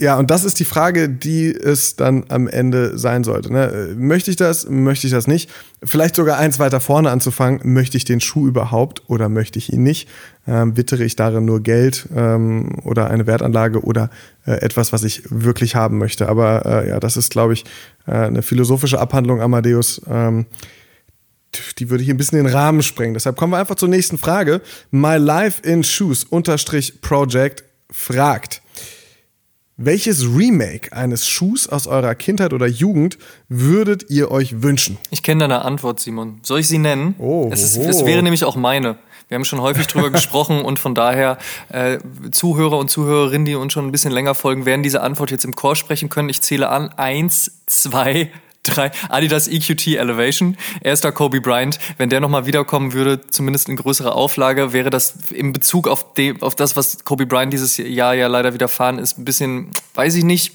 [0.00, 3.52] Ja, und das ist die Frage, die es dann am Ende sein sollte.
[3.52, 3.94] Ne?
[3.96, 4.66] Möchte ich das?
[4.68, 5.50] Möchte ich das nicht?
[5.82, 7.60] Vielleicht sogar eins weiter vorne anzufangen.
[7.64, 10.08] Möchte ich den Schuh überhaupt oder möchte ich ihn nicht?
[10.46, 14.08] Ähm, wittere ich darin nur Geld ähm, oder eine Wertanlage oder
[14.46, 16.30] äh, etwas, was ich wirklich haben möchte?
[16.30, 17.64] Aber äh, ja, das ist, glaube ich,
[18.06, 20.00] äh, eine philosophische Abhandlung, Amadeus.
[20.08, 20.46] Ähm,
[21.78, 23.14] die würde ich ein bisschen den Rahmen sprengen.
[23.14, 24.62] Deshalb kommen wir einfach zur nächsten Frage.
[24.90, 28.62] My Life in Shoes unterstrich Project fragt.
[29.82, 33.16] Welches Remake eines Schuhs aus eurer Kindheit oder Jugend
[33.48, 34.98] würdet ihr euch wünschen?
[35.10, 36.38] Ich kenne deine Antwort, Simon.
[36.42, 37.14] Soll ich sie nennen?
[37.16, 38.98] Oh, es, ist, es wäre nämlich auch meine.
[39.28, 41.38] Wir haben schon häufig drüber gesprochen und von daher
[41.70, 41.96] äh,
[42.30, 45.56] Zuhörer und Zuhörerinnen, die uns schon ein bisschen länger folgen, werden diese Antwort jetzt im
[45.56, 46.28] Chor sprechen können.
[46.28, 46.90] Ich zähle an.
[46.90, 48.32] Eins, zwei, drei.
[49.08, 50.56] Adidas EQT Elevation.
[50.82, 51.78] Erster Kobe Bryant.
[51.96, 56.40] Wenn der nochmal wiederkommen würde, zumindest in größerer Auflage, wäre das in Bezug auf, de,
[56.40, 60.24] auf das, was Kobe Bryant dieses Jahr ja leider widerfahren ist, ein bisschen, weiß ich
[60.24, 60.52] nicht.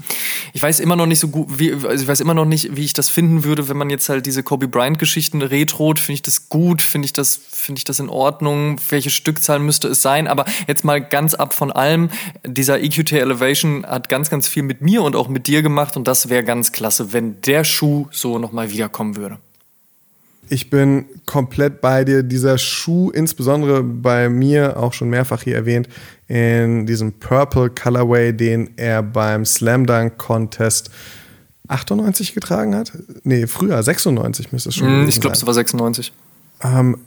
[0.54, 2.86] Ich weiß immer noch nicht so gut, wie, also ich weiß immer noch nicht, wie
[2.86, 5.98] ich das finden würde, wenn man jetzt halt diese Kobe Bryant Geschichten retrot.
[6.00, 6.84] Finde ich das gut?
[6.84, 8.80] Finde ich das, finde ich das in Ordnung?
[8.90, 10.28] Welche Stückzahl müsste es sein?
[10.28, 12.10] Aber jetzt mal ganz ab von allem.
[12.46, 16.08] Dieser EQT Elevation hat ganz, ganz viel mit mir und auch mit dir gemacht und
[16.08, 19.38] das wäre ganz klasse, wenn der Schuh so nochmal wiederkommen würde.
[20.50, 22.22] Ich bin komplett bei dir.
[22.22, 25.90] Dieser Schuh, insbesondere bei mir, auch schon mehrfach hier erwähnt,
[26.28, 30.92] in diesem Purple Colorway, den er beim Slam Dunk Contest
[31.68, 32.92] 98 getragen hat?
[33.24, 36.14] Nee, früher, 96 müsste es schon mm, Ich glaube, es war 96.
[36.64, 36.98] Ähm,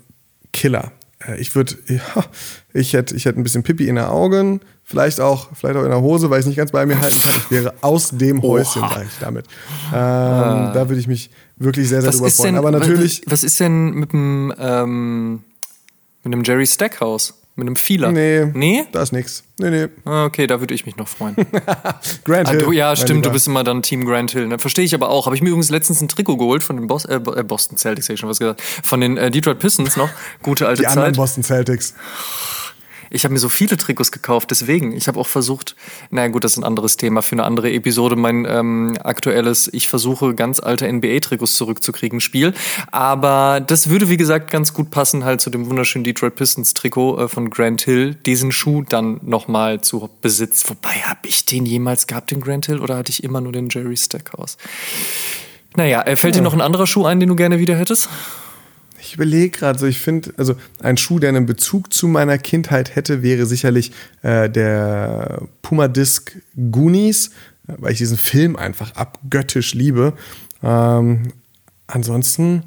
[0.52, 0.92] Killer.
[1.26, 2.24] Äh, ich würde, ja,
[2.72, 5.90] ich hätte, ich hätte ein bisschen Pipi in den Augen, vielleicht auch, vielleicht auch in
[5.90, 7.34] der Hose, weil ich es nicht ganz bei mir halten kann.
[7.36, 9.46] Ich wäre aus dem Häuschen, sage ich damit.
[9.92, 10.72] Ähm, ah.
[10.72, 12.56] Da würde ich mich wirklich sehr, sehr drüber freuen.
[12.56, 13.22] Aber natürlich.
[13.26, 15.44] Was, was, ist denn mit dem, ähm,
[16.22, 17.34] mit dem Jerry Stackhouse?
[17.58, 18.12] Mit einem Feeler?
[18.12, 18.44] Nee.
[18.54, 18.86] Nee?
[18.92, 19.42] Da ist nichts.
[19.58, 19.88] Nee, nee.
[20.04, 21.34] Ah, okay, da würde ich mich noch freuen.
[22.24, 22.60] Grant Hill.
[22.60, 24.46] Ah, du, ja, stimmt, du bist immer dann Team Grant Hill.
[24.46, 24.60] Ne?
[24.60, 25.26] Verstehe ich aber auch.
[25.26, 28.06] Habe ich mir übrigens letztens ein Trikot geholt von den Bos äh, äh Boston Celtics,
[28.06, 28.62] hätte ich schon was gesagt.
[28.62, 30.08] Von den äh, Detroit Pistons noch.
[30.40, 30.94] Gute alte Die Zeit.
[30.94, 31.94] Die anderen Boston Celtics.
[33.10, 34.92] Ich habe mir so viele Trikots gekauft, deswegen.
[34.92, 35.76] Ich habe auch versucht,
[36.10, 39.88] naja gut, das ist ein anderes Thema für eine andere Episode, mein ähm, aktuelles, ich
[39.88, 42.54] versuche ganz alte NBA-Trikots zurückzukriegen, Spiel.
[42.92, 47.28] Aber das würde, wie gesagt, ganz gut passen halt zu dem wunderschönen Detroit Pistons-Trikot äh,
[47.28, 50.68] von Grant Hill, diesen Schuh dann nochmal zu Besitz.
[50.68, 53.68] Wobei, habe ich den jemals gehabt, den Grant Hill, oder hatte ich immer nur den
[53.68, 54.56] Jerry Stackhouse?
[55.76, 58.08] Naja, äh, fällt dir noch ein anderer Schuh ein, den du gerne wieder hättest?
[59.08, 62.94] Ich überlege gerade so, ich finde, also ein Schuh, der einen Bezug zu meiner Kindheit
[62.94, 63.90] hätte, wäre sicherlich
[64.20, 66.36] äh, der Puma Disc
[66.70, 67.30] Goonies,
[67.66, 70.12] weil ich diesen Film einfach abgöttisch liebe.
[70.62, 71.32] Ähm,
[71.86, 72.64] ansonsten,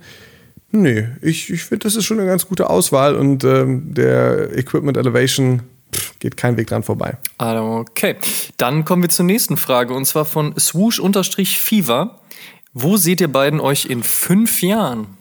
[0.72, 4.98] nee, ich, ich finde, das ist schon eine ganz gute Auswahl und ähm, der Equipment
[4.98, 5.62] Elevation
[5.96, 7.18] pff, geht kein Weg dran vorbei.
[7.38, 8.16] Okay,
[8.58, 12.20] dann kommen wir zur nächsten Frage und zwar von swoosh-fever.
[12.74, 15.21] Wo seht ihr beiden euch in fünf Jahren?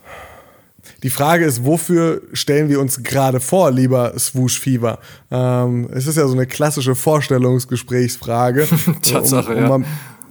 [1.03, 4.99] Die Frage ist, wofür stellen wir uns gerade vor, lieber Swoosh Fever?
[5.31, 8.69] Ähm, es ist ja so eine klassische Vorstellungsgesprächsfrage.
[9.03, 9.69] Tatsache, um, um, ja.
[9.79, 9.85] Mal,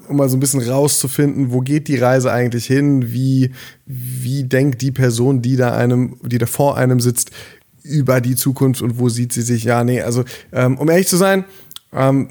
[0.08, 3.12] um mal so ein bisschen rauszufinden, wo geht die Reise eigentlich hin?
[3.12, 3.52] Wie,
[3.86, 7.32] wie denkt die Person, die da einem, die da vor einem sitzt,
[7.82, 9.64] über die Zukunft und wo sieht sie sich?
[9.64, 11.46] Ja, nee, also um ehrlich zu sein,
[11.94, 12.30] ähm,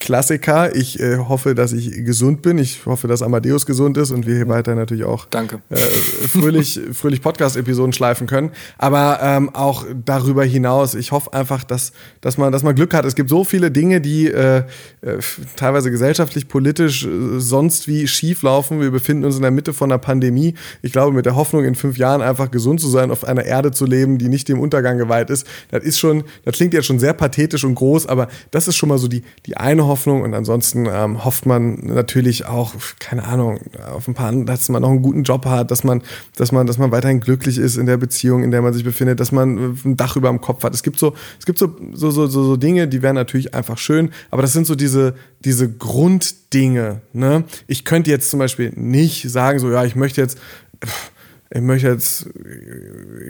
[0.00, 0.74] Klassiker.
[0.74, 2.58] Ich äh, hoffe, dass ich gesund bin.
[2.58, 5.60] Ich hoffe, dass Amadeus gesund ist und wir hier weiter natürlich auch Danke.
[5.70, 8.50] Äh, fröhlich, fröhlich Podcast-Episoden schleifen können.
[8.76, 13.04] Aber ähm, auch darüber hinaus, ich hoffe einfach, dass, dass, man, dass man Glück hat.
[13.04, 14.64] Es gibt so viele Dinge, die äh,
[15.00, 15.18] äh,
[15.54, 18.80] teilweise gesellschaftlich, politisch, äh, sonst wie schief laufen.
[18.80, 20.54] Wir befinden uns in der Mitte von einer Pandemie.
[20.82, 23.70] Ich glaube, mit der Hoffnung, in fünf Jahren einfach gesund zu sein, auf einer Erde
[23.70, 26.98] zu leben, die nicht dem Untergang geweiht ist, das ist schon, das klingt jetzt schon
[26.98, 30.34] sehr pathetisch und groß, aber das ist schon mal so die, die eine Hoffnung und
[30.34, 33.60] ansonsten ähm, hofft man natürlich auch, keine Ahnung,
[33.94, 36.02] auf ein paar, dass man noch einen guten Job hat, dass man,
[36.36, 39.20] dass man, dass man weiterhin glücklich ist in der Beziehung, in der man sich befindet,
[39.20, 40.74] dass man ein Dach über dem Kopf hat.
[40.74, 43.76] Es gibt so, es gibt so, so, so, so, so Dinge, die wären natürlich einfach
[43.78, 47.02] schön, aber das sind so diese, diese Grunddinge.
[47.12, 47.44] Ne?
[47.66, 50.38] Ich könnte jetzt zum Beispiel nicht sagen, so ja, ich möchte jetzt
[51.50, 52.28] ich möchte jetzt,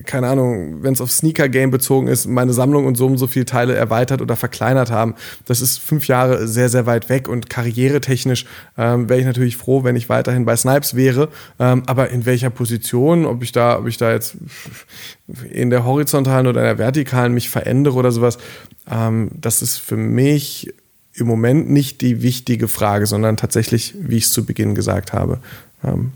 [0.04, 3.44] keine Ahnung, wenn es auf Sneaker-Game bezogen ist, meine Sammlung und so und so viele
[3.44, 5.14] Teile erweitert oder verkleinert haben.
[5.44, 8.44] Das ist fünf Jahre sehr, sehr weit weg und karrieretechnisch
[8.76, 11.28] ähm, wäre ich natürlich froh, wenn ich weiterhin bei Snipes wäre.
[11.60, 14.36] Ähm, aber in welcher Position, ob ich da, ob ich da jetzt
[15.50, 18.38] in der horizontalen oder in der vertikalen mich verändere oder sowas,
[18.90, 20.74] ähm, das ist für mich
[21.14, 25.40] im Moment nicht die wichtige Frage, sondern tatsächlich, wie ich es zu Beginn gesagt habe,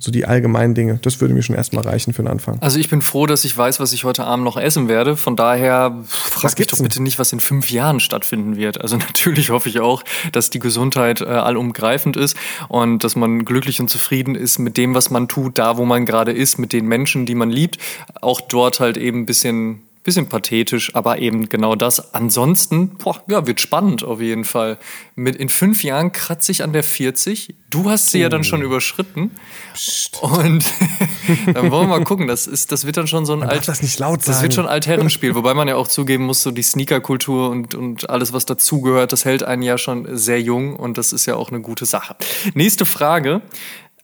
[0.01, 0.98] so die allgemeinen Dinge.
[1.03, 2.59] Das würde mir schon erstmal reichen für den Anfang.
[2.61, 5.16] Also ich bin froh, dass ich weiß, was ich heute Abend noch essen werde.
[5.16, 8.81] Von daher frag mich doch bitte nicht, was in fünf Jahren stattfinden wird.
[8.81, 12.37] Also natürlich hoffe ich auch, dass die Gesundheit äh, allumgreifend ist
[12.68, 16.07] und dass man glücklich und zufrieden ist mit dem, was man tut, da wo man
[16.07, 17.79] gerade ist, mit den Menschen, die man liebt.
[18.20, 22.12] Auch dort halt eben ein bisschen Bisschen pathetisch, aber eben genau das.
[22.12, 24.79] Ansonsten, boah, ja, wird spannend auf jeden Fall.
[25.15, 27.55] Mit in fünf Jahren kratze ich an der 40.
[27.71, 28.23] Du hast sie oh.
[28.23, 28.67] ja dann schon oh.
[28.67, 29.31] überschritten.
[29.75, 30.21] Psst.
[30.21, 30.65] Und
[31.55, 32.27] dann wollen wir mal gucken.
[32.27, 33.69] Das ist, das wird dann schon so ein Alt.
[33.69, 34.27] das nicht laut.
[34.27, 37.77] Das wird schon ein Altherrenspiel, wobei man ja auch zugeben muss, so die Sneakerkultur und,
[37.77, 41.37] und alles, was dazugehört, das hält einen ja schon sehr jung und das ist ja
[41.37, 42.17] auch eine gute Sache.
[42.55, 43.43] Nächste Frage.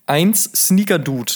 [0.07, 1.33] Eins Sneaker Dude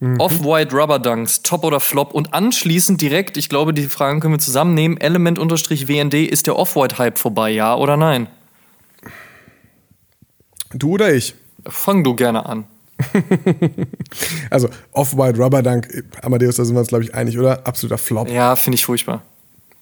[0.00, 0.18] Mhm.
[0.18, 4.38] Off-White Rubber Dunks, Top oder Flop und anschließend direkt, ich glaube, die Fragen können wir
[4.38, 8.26] zusammennehmen, Element-WND, ist der Off-White-Hype vorbei, ja oder nein?
[10.72, 11.34] Du oder ich?
[11.66, 12.64] Fang du gerne an.
[14.50, 17.66] also Off-White Rubber Dunk, Amadeus, da sind wir uns, glaube ich, einig, oder?
[17.66, 18.30] Absoluter Flop.
[18.30, 19.22] Ja, finde ich furchtbar.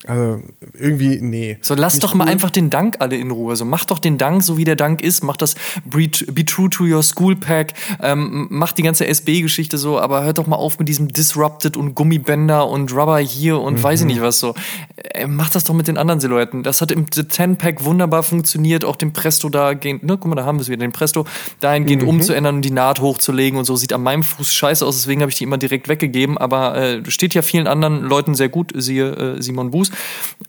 [0.07, 0.41] Also
[0.79, 1.59] irgendwie, nee.
[1.61, 2.31] So, lass doch mal cool.
[2.31, 3.57] einfach den Dank alle in Ruhe.
[3.57, 5.25] So, mach doch den Dank, so wie der Dank ist.
[5.25, 7.75] Mach das Be, be True to Your School Pack.
[8.01, 11.97] Ähm, mach die ganze SB-Geschichte so, aber hört doch mal auf mit diesem Disrupted und
[11.97, 13.83] Gummibänder und Rubber hier und mhm.
[13.83, 14.55] weiß ich nicht was so.
[14.97, 16.63] Äh, mach das doch mit den anderen Silhouetten.
[16.63, 18.85] Das hat im The Ten Pack wunderbar funktioniert.
[18.85, 21.25] Auch den Presto da gehen, ne, guck mal, da haben wir es wieder, den Presto
[21.59, 22.09] dahingehend mhm.
[22.09, 23.75] umzuändern und die Naht hochzulegen und so.
[23.75, 26.39] Sieht an meinem Fuß scheiße aus, deswegen habe ich die immer direkt weggegeben.
[26.39, 29.88] Aber äh, steht ja vielen anderen Leuten sehr gut, siehe äh, Simon Buß.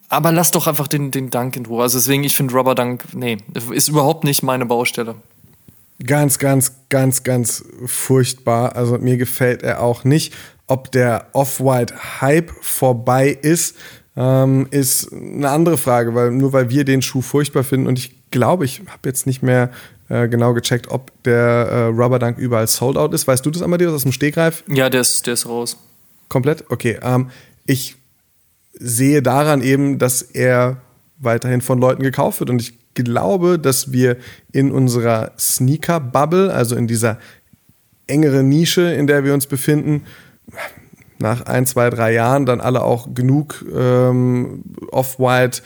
[0.10, 1.84] Aber lass doch einfach den, den Dank in Ruhe.
[1.84, 3.38] Also deswegen, ich finde Rubber Dunk, nee,
[3.72, 5.16] ist überhaupt nicht meine Baustelle.
[6.06, 8.76] Ganz, ganz, ganz, ganz furchtbar.
[8.76, 10.34] Also mir gefällt er auch nicht.
[10.66, 13.76] Ob der Off-White-Hype vorbei ist,
[14.16, 18.14] ähm, ist eine andere Frage, weil nur weil wir den Schuh furchtbar finden und ich
[18.32, 19.72] glaube, ich habe jetzt nicht mehr
[20.10, 23.28] äh, genau gecheckt, ob der äh, Rubber Dunk überall sold out ist.
[23.28, 24.64] Weißt du das, Amadeus, aus dem Stegreif?
[24.68, 25.78] Ja, der ist, der ist raus.
[26.30, 26.66] Komplett?
[26.70, 27.00] Okay.
[27.02, 27.30] Ähm,
[27.66, 27.96] ich
[28.74, 30.78] sehe daran eben, dass er
[31.18, 32.50] weiterhin von Leuten gekauft wird.
[32.50, 34.18] Und ich glaube, dass wir
[34.52, 37.18] in unserer Sneaker-Bubble, also in dieser
[38.08, 40.04] engeren Nische, in der wir uns befinden,
[41.20, 45.62] nach ein, zwei, drei Jahren dann alle auch genug ähm, Off-White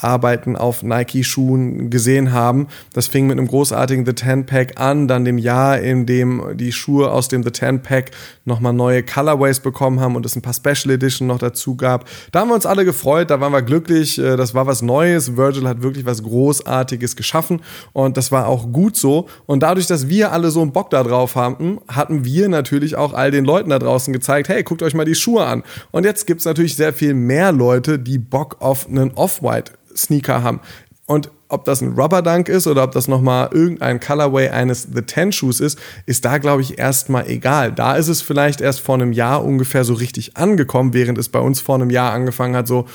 [0.00, 2.68] Arbeiten auf Nike-Schuhen gesehen haben.
[2.92, 6.72] Das fing mit einem großartigen The Ten Pack an, dann dem Jahr, in dem die
[6.72, 8.12] Schuhe aus dem The Ten Pack
[8.48, 12.06] nochmal neue Colorways bekommen haben und es ein paar Special Edition noch dazu gab.
[12.32, 15.36] Da haben wir uns alle gefreut, da waren wir glücklich, äh, das war was Neues.
[15.36, 17.60] Virgil hat wirklich was Großartiges geschaffen
[17.92, 19.28] und das war auch gut so.
[19.46, 23.12] Und dadurch, dass wir alle so einen Bock da drauf hatten, hatten wir natürlich auch
[23.12, 25.62] all den Leuten da draußen gezeigt, hey, guckt euch mal die Schuhe an.
[25.92, 30.42] Und jetzt gibt es natürlich sehr viel mehr Leute, die Bock auf einen Off-White Sneaker
[30.42, 30.60] haben.
[31.06, 35.02] Und ob das ein Rubber Dunk ist oder ob das nochmal irgendein Colorway eines The
[35.02, 37.72] Ten Shoes ist, ist da, glaube ich, erstmal egal.
[37.72, 41.40] Da ist es vielleicht erst vor einem Jahr ungefähr so richtig angekommen, während es bei
[41.40, 42.86] uns vor einem Jahr angefangen hat, so,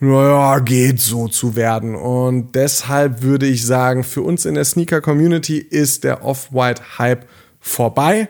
[0.00, 1.94] naja, geht so zu werden.
[1.94, 7.26] Und deshalb würde ich sagen, für uns in der Sneaker Community ist der Off-White Hype
[7.60, 8.28] vorbei.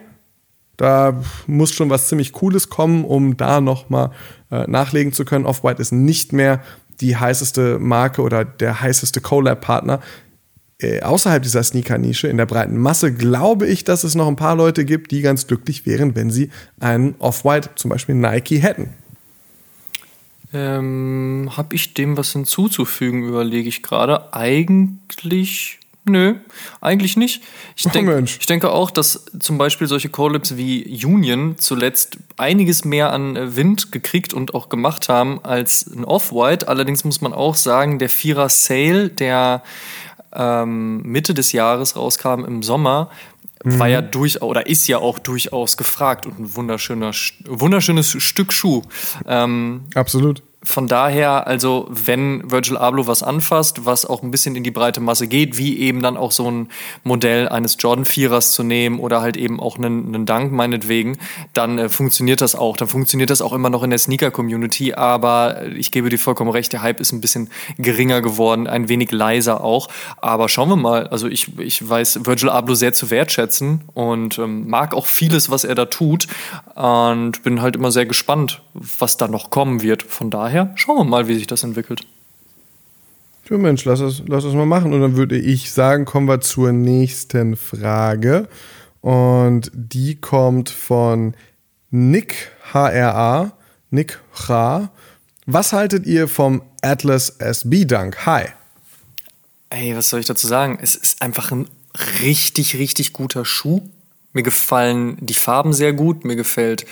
[0.75, 4.11] Da muss schon was ziemlich Cooles kommen, um da nochmal
[4.51, 5.45] äh, nachlegen zu können.
[5.45, 6.61] Off-White ist nicht mehr
[7.01, 9.99] die heißeste Marke oder der heißeste Collab-Partner.
[10.79, 14.55] Äh, außerhalb dieser Sneaker-Nische, in der breiten Masse, glaube ich, dass es noch ein paar
[14.55, 18.89] Leute gibt, die ganz glücklich wären, wenn sie einen Off-White, zum Beispiel Nike, hätten.
[20.53, 24.33] Ähm, Habe ich dem was hinzuzufügen, überlege ich gerade.
[24.33, 26.35] Eigentlich Nö,
[26.81, 27.43] eigentlich nicht.
[27.75, 32.85] Ich, denk, oh ich denke auch, dass zum Beispiel solche Collabs wie Union zuletzt einiges
[32.85, 36.67] mehr an äh, Wind gekriegt und auch gemacht haben als ein Off-White.
[36.67, 39.61] Allerdings muss man auch sagen, der Vierer Sale, der
[40.33, 43.11] ähm, Mitte des Jahres rauskam im Sommer,
[43.63, 43.77] mhm.
[43.77, 47.11] war ja durchaus oder ist ja auch durchaus gefragt und ein wunderschöner,
[47.45, 48.81] wunderschönes Stück Schuh.
[49.27, 54.63] Ähm, Absolut von daher, also wenn Virgil Abloh was anfasst, was auch ein bisschen in
[54.63, 56.69] die breite Masse geht, wie eben dann auch so ein
[57.03, 61.17] Modell eines Jordan Vierers zu nehmen oder halt eben auch einen, einen Dank meinetwegen,
[61.53, 62.77] dann äh, funktioniert das auch.
[62.77, 66.71] Dann funktioniert das auch immer noch in der Sneaker-Community, aber ich gebe dir vollkommen recht,
[66.73, 69.87] der Hype ist ein bisschen geringer geworden, ein wenig leiser auch.
[70.17, 74.69] Aber schauen wir mal, also ich, ich weiß Virgil Abloh sehr zu wertschätzen und ähm,
[74.69, 76.27] mag auch vieles, was er da tut
[76.75, 80.03] und bin halt immer sehr gespannt, was da noch kommen wird.
[80.03, 82.01] Von daher daher schauen wir mal, wie sich das entwickelt.
[83.49, 84.93] Ja, Mensch, lass es, lass es mal machen.
[84.93, 88.47] Und dann würde ich sagen, kommen wir zur nächsten Frage.
[89.01, 91.35] Und die kommt von
[91.89, 93.53] Nick HRA.
[93.89, 94.89] Nick H.
[95.45, 98.25] Was haltet ihr vom Atlas SB Dunk?
[98.25, 98.45] Hi.
[99.69, 100.79] Ey, was soll ich dazu sagen?
[100.81, 101.67] Es ist einfach ein
[102.21, 103.81] richtig, richtig guter Schuh.
[104.33, 106.85] Mir gefallen die Farben sehr gut, mir gefällt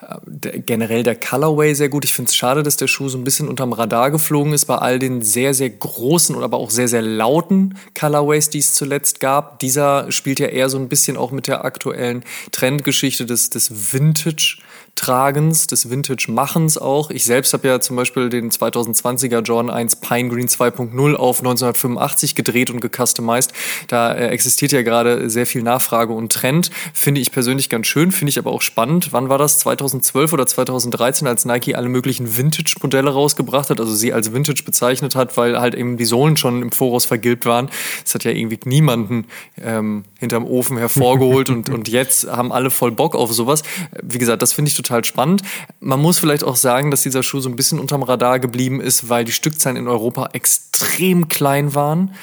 [0.00, 2.04] äh, generell der Colorway sehr gut.
[2.04, 4.76] Ich finde es schade, dass der Schuh so ein bisschen unterm Radar geflogen ist bei
[4.76, 9.20] all den sehr, sehr großen und aber auch sehr, sehr lauten Colorways, die es zuletzt
[9.20, 9.58] gab.
[9.58, 14.58] Dieser spielt ja eher so ein bisschen auch mit der aktuellen Trendgeschichte des, des Vintage
[14.96, 17.10] Tragens, des Vintage-Machens auch.
[17.10, 22.34] Ich selbst habe ja zum Beispiel den 2020er Jordan 1 Pine Green 2.0 auf 1985
[22.34, 23.52] gedreht und gecustomized.
[23.88, 26.70] Da äh, existiert ja gerade sehr viel Nachfrage und Trend.
[26.94, 29.12] Finde ich persönlich ganz schön, finde ich aber auch spannend.
[29.12, 29.58] Wann war das?
[29.58, 35.14] 2012 oder 2013, als Nike alle möglichen Vintage-Modelle rausgebracht hat, also sie als Vintage bezeichnet
[35.14, 37.68] hat, weil halt eben die Sohlen schon im Voraus vergilbt waren.
[38.02, 39.26] Das hat ja irgendwie niemanden
[39.62, 43.62] ähm, hinterm Ofen hervorgeholt und, und jetzt haben alle voll Bock auf sowas.
[44.02, 45.42] Wie gesagt, das finde ich total total spannend.
[45.80, 49.08] Man muss vielleicht auch sagen, dass dieser Schuh so ein bisschen unterm Radar geblieben ist,
[49.08, 52.14] weil die Stückzahlen in Europa extrem klein waren.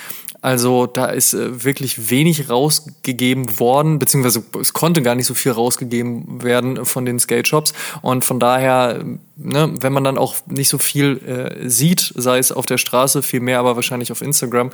[0.41, 5.53] Also da ist äh, wirklich wenig rausgegeben worden, beziehungsweise es konnte gar nicht so viel
[5.53, 7.71] rausgegeben werden von den Skate Shops.
[8.01, 9.05] Und von daher,
[9.37, 13.21] ne, wenn man dann auch nicht so viel äh, sieht, sei es auf der Straße,
[13.21, 14.71] viel mehr aber wahrscheinlich auf Instagram,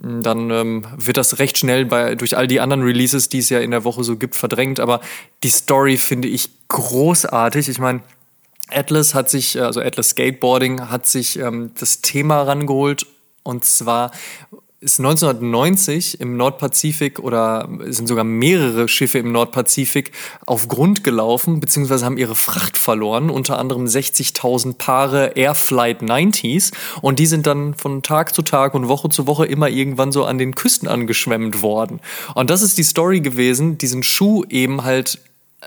[0.00, 3.60] dann ähm, wird das recht schnell bei, durch all die anderen Releases, die es ja
[3.60, 4.80] in der Woche so gibt, verdrängt.
[4.80, 5.00] Aber
[5.42, 7.68] die Story finde ich großartig.
[7.68, 8.02] Ich meine,
[8.68, 13.06] Atlas hat sich, also Atlas Skateboarding hat sich ähm, das Thema rangeholt
[13.44, 14.10] und zwar
[14.84, 20.12] ist 1990 im Nordpazifik oder sind sogar mehrere Schiffe im Nordpazifik
[20.44, 27.18] auf Grund gelaufen, beziehungsweise haben ihre Fracht verloren, unter anderem 60.000 Paare Airflight 90s und
[27.18, 30.36] die sind dann von Tag zu Tag und Woche zu Woche immer irgendwann so an
[30.36, 32.00] den Küsten angeschwemmt worden.
[32.34, 35.18] Und das ist die Story gewesen, diesen Schuh eben halt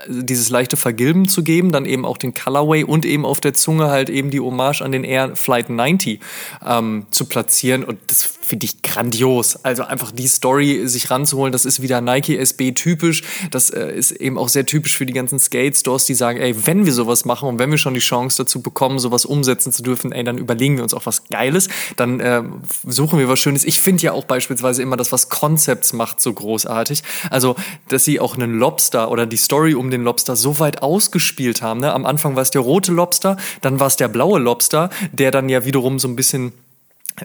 [0.06, 3.88] dieses leichte Vergilben zu geben, dann eben auch den Colorway und eben auf der Zunge
[3.88, 6.20] halt eben die Hommage an den Air Flight 90
[6.66, 7.84] ähm, zu platzieren.
[7.84, 9.62] Und das finde ich grandios.
[9.64, 13.22] Also einfach die Story sich ranzuholen, das ist wieder Nike SB typisch.
[13.50, 16.86] Das äh, ist eben auch sehr typisch für die ganzen Skate-Stores, die sagen, ey, wenn
[16.86, 20.12] wir sowas machen und wenn wir schon die Chance dazu bekommen, sowas umsetzen zu dürfen,
[20.12, 21.68] ey, dann überlegen wir uns auch was Geiles.
[21.96, 22.42] Dann äh,
[22.86, 23.64] suchen wir was Schönes.
[23.64, 27.02] Ich finde ja auch beispielsweise immer das, was Concepts macht, so großartig.
[27.30, 27.54] Also,
[27.88, 31.80] dass sie auch einen Lobster oder die Story um den Lobster so weit ausgespielt haben.
[31.80, 31.92] Ne?
[31.92, 35.48] Am Anfang war es der rote Lobster, dann war es der blaue Lobster, der dann
[35.48, 36.52] ja wiederum so ein bisschen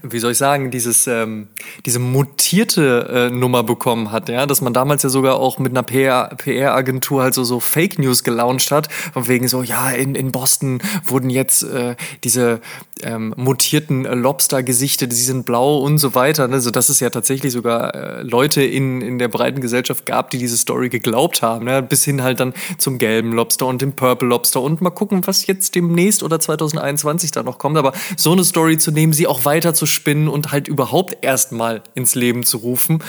[0.02, 1.48] wie soll ich sagen, dieses, ähm,
[1.86, 5.84] diese mutierte äh, Nummer bekommen hat, ja, dass man damals ja sogar auch mit einer
[5.84, 10.80] PR-Agentur halt so, so Fake News gelauncht hat, von wegen so, ja, in, in Boston
[11.06, 12.62] wurden jetzt äh, diese
[13.02, 16.62] ähm, mutierten äh, Lobster-Gesichte, die sind blau und so weiter, ne?
[16.62, 20.38] so dass es ja tatsächlich sogar äh, Leute in, in der breiten Gesellschaft gab, die
[20.38, 21.82] diese Story geglaubt haben, ne?
[21.84, 25.48] bis hin halt dann zum gelben Lobster und dem Purple Lobster und mal gucken, was
[25.48, 29.46] jetzt demnächst oder 2021 da noch kommt, aber so eine Story zu nehmen, sie auch
[29.46, 33.04] weiter zu zu spinnen und halt überhaupt erstmal ins Leben zu rufen.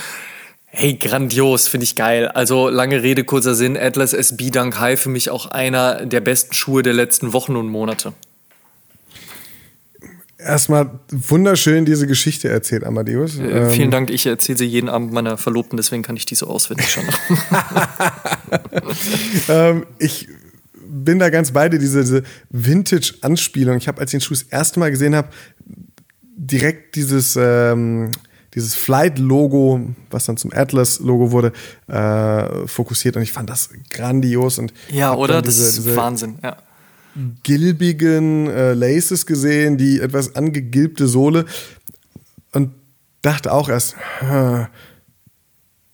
[0.67, 2.27] Hey, grandios, finde ich geil.
[2.27, 6.53] Also lange Rede, kurzer Sinn, Atlas SB Dunk High für mich auch einer der besten
[6.53, 8.13] Schuhe der letzten Wochen und Monate.
[10.37, 13.39] Erstmal wunderschön diese Geschichte erzählt, Amadeus.
[13.39, 16.35] Äh, ähm, vielen Dank, ich erzähle sie jeden Abend meiner Verlobten, deswegen kann ich die
[16.35, 17.05] so auswendig schon.
[19.49, 20.27] ähm, ich
[20.85, 23.77] bin da ganz bei dir, diese, diese Vintage-Anspielung.
[23.77, 25.29] Ich habe, als ich den Schuh das erste Mal gesehen habe,
[26.37, 28.11] direkt dieses, ähm,
[28.55, 31.53] dieses Flight-Logo, was dann zum Atlas-Logo wurde,
[31.89, 34.59] äh, fokussiert und ich fand das grandios.
[34.59, 35.43] Und ja, oder?
[35.43, 36.57] Diese, das ist Wahnsinn, ja.
[37.43, 41.47] gilbigen äh, Laces gesehen, die etwas angegilbte Sohle
[42.53, 42.73] und
[43.23, 44.67] dachte auch erst, hm,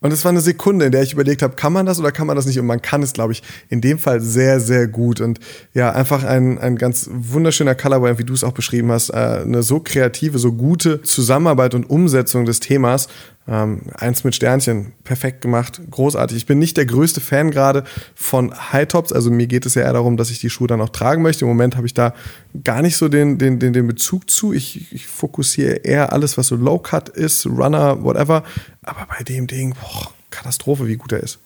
[0.01, 2.26] und es war eine Sekunde, in der ich überlegt habe, kann man das oder kann
[2.26, 2.59] man das nicht?
[2.59, 5.20] Und man kann es, glaube ich, in dem Fall sehr, sehr gut.
[5.20, 5.40] Und
[5.74, 9.11] ja, einfach ein, ein ganz wunderschöner Colorway, wie du es auch beschrieben hast.
[9.11, 13.09] Äh, eine so kreative, so gute Zusammenarbeit und Umsetzung des Themas.
[13.51, 16.36] Ähm, eins mit Sternchen, perfekt gemacht, großartig.
[16.36, 17.82] Ich bin nicht der größte Fan gerade
[18.14, 20.80] von High Tops, also mir geht es ja eher darum, dass ich die Schuhe dann
[20.80, 21.44] auch tragen möchte.
[21.44, 22.14] Im Moment habe ich da
[22.62, 24.53] gar nicht so den, den, den, den Bezug zu.
[24.53, 28.44] Ich, ich fokussiere eher alles, was so Low Cut ist, Runner, whatever.
[28.82, 31.39] Aber bei dem Ding, boah, Katastrophe, wie gut er ist.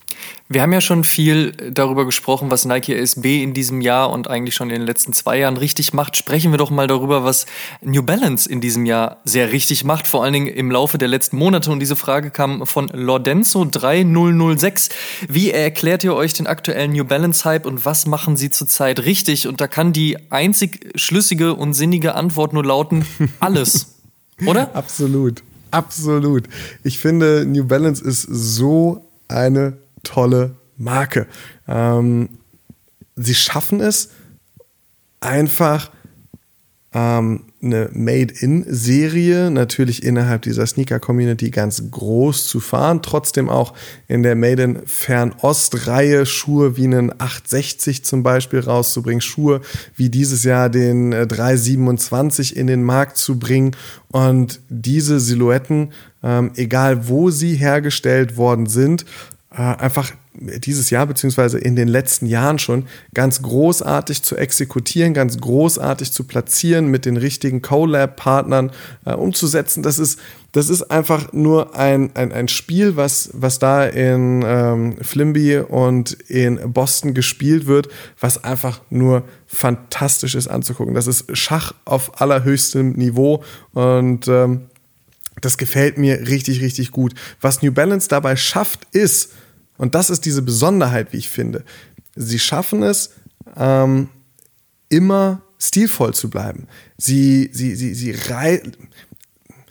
[0.49, 4.55] Wir haben ja schon viel darüber gesprochen, was Nike SB in diesem Jahr und eigentlich
[4.55, 6.17] schon in den letzten zwei Jahren richtig macht.
[6.17, 7.47] Sprechen wir doch mal darüber, was
[7.81, 11.37] New Balance in diesem Jahr sehr richtig macht, vor allen Dingen im Laufe der letzten
[11.37, 11.71] Monate.
[11.71, 14.91] Und diese Frage kam von Lordenzo 3006.
[15.29, 19.49] Wie erklärt ihr euch den aktuellen New Balance Hype und was machen sie zurzeit richtig?
[19.49, 23.05] Und da kann die einzig schlüssige und sinnige Antwort nur lauten,
[23.41, 23.97] alles.
[24.45, 24.71] Oder?
[24.75, 25.43] Absolut.
[25.75, 26.49] Absolut.
[26.85, 31.27] Ich finde, New Balance ist so eine tolle Marke.
[31.67, 32.29] Ähm,
[33.17, 34.11] sie schaffen es
[35.19, 35.91] einfach
[36.93, 43.03] ähm, eine Made-in-Serie natürlich innerhalb dieser Sneaker-Community ganz groß zu fahren.
[43.03, 43.75] Trotzdem auch
[44.07, 49.61] in der Made-in-Fernost-Reihe Schuhe wie einen 860 zum Beispiel rauszubringen, Schuhe
[49.97, 53.73] wie dieses Jahr den 327 äh, in den Markt zu bringen
[54.13, 55.93] und diese Silhouetten,
[56.23, 59.05] ähm, egal wo sie hergestellt worden sind,
[59.57, 66.11] einfach dieses Jahr beziehungsweise in den letzten Jahren schon ganz großartig zu exekutieren, ganz großartig
[66.11, 68.73] zu platzieren, mit den richtigen Co-Lab-Partnern
[69.05, 69.85] äh, umzusetzen.
[69.85, 70.19] Das ist,
[70.51, 76.13] das ist einfach nur ein, ein, ein Spiel, was, was da in ähm, Flimby und
[76.29, 77.89] in Boston gespielt wird,
[78.19, 80.95] was einfach nur fantastisch ist anzugucken.
[80.95, 84.63] Das ist Schach auf allerhöchstem Niveau und ähm,
[85.41, 87.15] das gefällt mir richtig, richtig gut.
[87.41, 89.33] Was New Balance dabei schafft, ist,
[89.79, 91.65] und das ist diese Besonderheit, wie ich finde.
[92.15, 93.11] Sie schaffen es,
[93.57, 94.09] ähm,
[94.89, 96.69] immer stilvoll zu bleiben.
[96.97, 98.63] Sie, sie, sie, sie, rei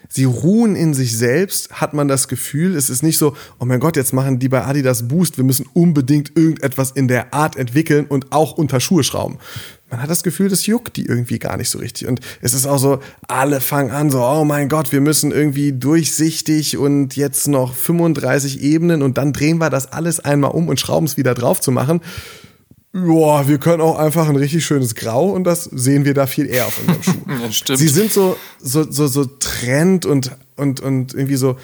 [0.09, 2.75] sie ruhen in sich selbst, hat man das Gefühl.
[2.75, 5.65] Es ist nicht so, oh mein Gott, jetzt machen die bei Adidas Boost, wir müssen
[5.73, 9.39] unbedingt irgendetwas in der Art entwickeln und auch unter Schuhe schrauben
[9.93, 12.07] man hat das Gefühl, das juckt die irgendwie gar nicht so richtig.
[12.07, 15.71] Und es ist auch so, alle fangen an, so, oh mein Gott, wir müssen irgendwie
[15.71, 20.79] durchsichtig und jetzt noch 35 Ebenen und dann drehen wir das alles einmal um und
[20.79, 22.01] schrauben es wieder drauf zu machen.
[22.91, 26.47] Ja, wir können auch einfach ein richtig schönes Grau und das sehen wir da viel
[26.47, 27.11] eher auf unserem Schuh.
[27.43, 27.77] ja, stimmt.
[27.77, 31.55] Sie sind so, so, so, so Trend und, und, und irgendwie so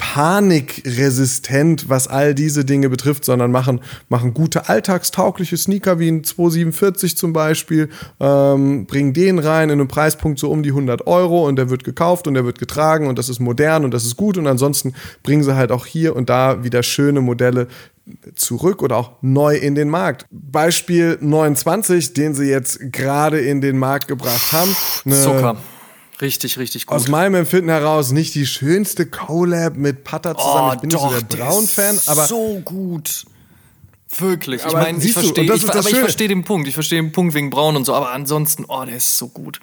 [0.00, 7.18] panikresistent, was all diese Dinge betrifft, sondern machen, machen gute alltagstaugliche Sneaker wie ein 247
[7.18, 11.56] zum Beispiel, ähm, bringen den rein in einem Preispunkt so um die 100 Euro und
[11.56, 14.38] der wird gekauft und der wird getragen und das ist modern und das ist gut
[14.38, 17.68] und ansonsten bringen sie halt auch hier und da wieder schöne Modelle
[18.34, 20.24] zurück oder auch neu in den Markt.
[20.30, 24.74] Beispiel 29, den sie jetzt gerade in den Markt gebracht haben.
[25.04, 25.58] Zucker
[26.20, 26.96] Richtig, richtig gut.
[26.96, 30.70] Aus meinem Empfinden heraus nicht die schönste Collab mit Putter zusammen.
[30.70, 32.26] Oh, ich bin doch, nicht so der Brown-Fan, aber.
[32.26, 33.24] So gut.
[34.18, 34.64] Wirklich.
[34.64, 36.68] Aber ich meine, ich verstehe ich, aber ich versteh den Punkt.
[36.68, 39.60] Ich verstehe den Punkt wegen Braun und so, aber ansonsten, oh, der ist so gut.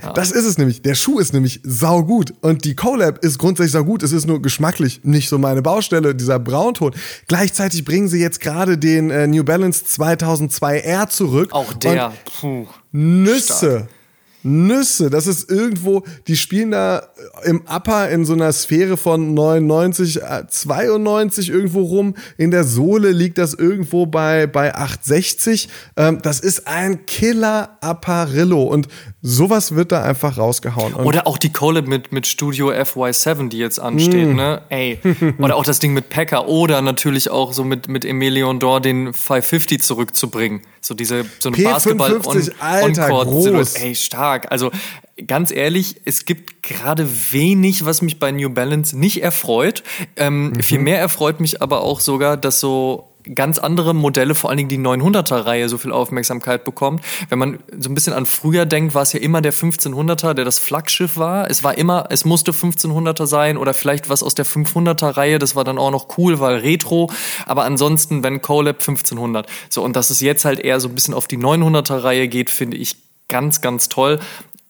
[0.00, 0.12] Ja.
[0.12, 0.82] Das ist es nämlich.
[0.82, 2.32] Der Schuh ist nämlich saugut.
[2.42, 4.02] Und die Collab ist grundsätzlich saugut.
[4.02, 6.94] Es ist nur geschmacklich nicht so meine Baustelle, dieser Braunton.
[7.26, 11.52] Gleichzeitig bringen sie jetzt gerade den äh, New Balance 2002 R zurück.
[11.52, 12.12] Auch der.
[12.40, 13.88] Puh, Nüsse.
[13.88, 13.88] Stark.
[14.42, 17.08] Nüsse, das ist irgendwo, die spielen da
[17.44, 22.14] im Upper in so einer Sphäre von 99, 92 äh, irgendwo rum.
[22.36, 25.68] In der Sohle liegt das irgendwo bei, bei 860.
[25.96, 28.88] Ähm, das ist ein Killer Apparillo und
[29.22, 30.94] sowas wird da einfach rausgehauen.
[30.94, 34.36] Und Oder auch die Collab mit, mit Studio FY7, die jetzt ansteht, mm.
[34.36, 34.62] ne?
[34.70, 34.98] Ey.
[35.38, 39.12] Oder auch das Ding mit Packer oder natürlich auch so mit, mit Emilion Dor den
[39.12, 40.62] 550 zurückzubringen.
[40.80, 43.80] So diese, so eine Basketball-On-Court-Silhouette.
[43.80, 44.29] Ey, stark.
[44.30, 44.70] Also,
[45.26, 49.82] ganz ehrlich, es gibt gerade wenig, was mich bei New Balance nicht erfreut.
[50.16, 50.60] Ähm, mhm.
[50.60, 54.68] Viel mehr erfreut mich aber auch sogar, dass so ganz andere Modelle, vor allen Dingen
[54.68, 57.04] die 900er-Reihe, so viel Aufmerksamkeit bekommt.
[57.28, 60.44] Wenn man so ein bisschen an früher denkt, war es ja immer der 1500er, der
[60.44, 61.50] das Flaggschiff war.
[61.50, 65.38] Es war immer, es musste 1500er sein oder vielleicht was aus der 500er-Reihe.
[65.38, 67.10] Das war dann auch noch cool, weil Retro.
[67.46, 69.46] Aber ansonsten, wenn Colab 1500.
[69.68, 72.76] So, und dass es jetzt halt eher so ein bisschen auf die 900er-Reihe geht, finde
[72.76, 72.96] ich
[73.30, 74.20] ganz, ganz toll.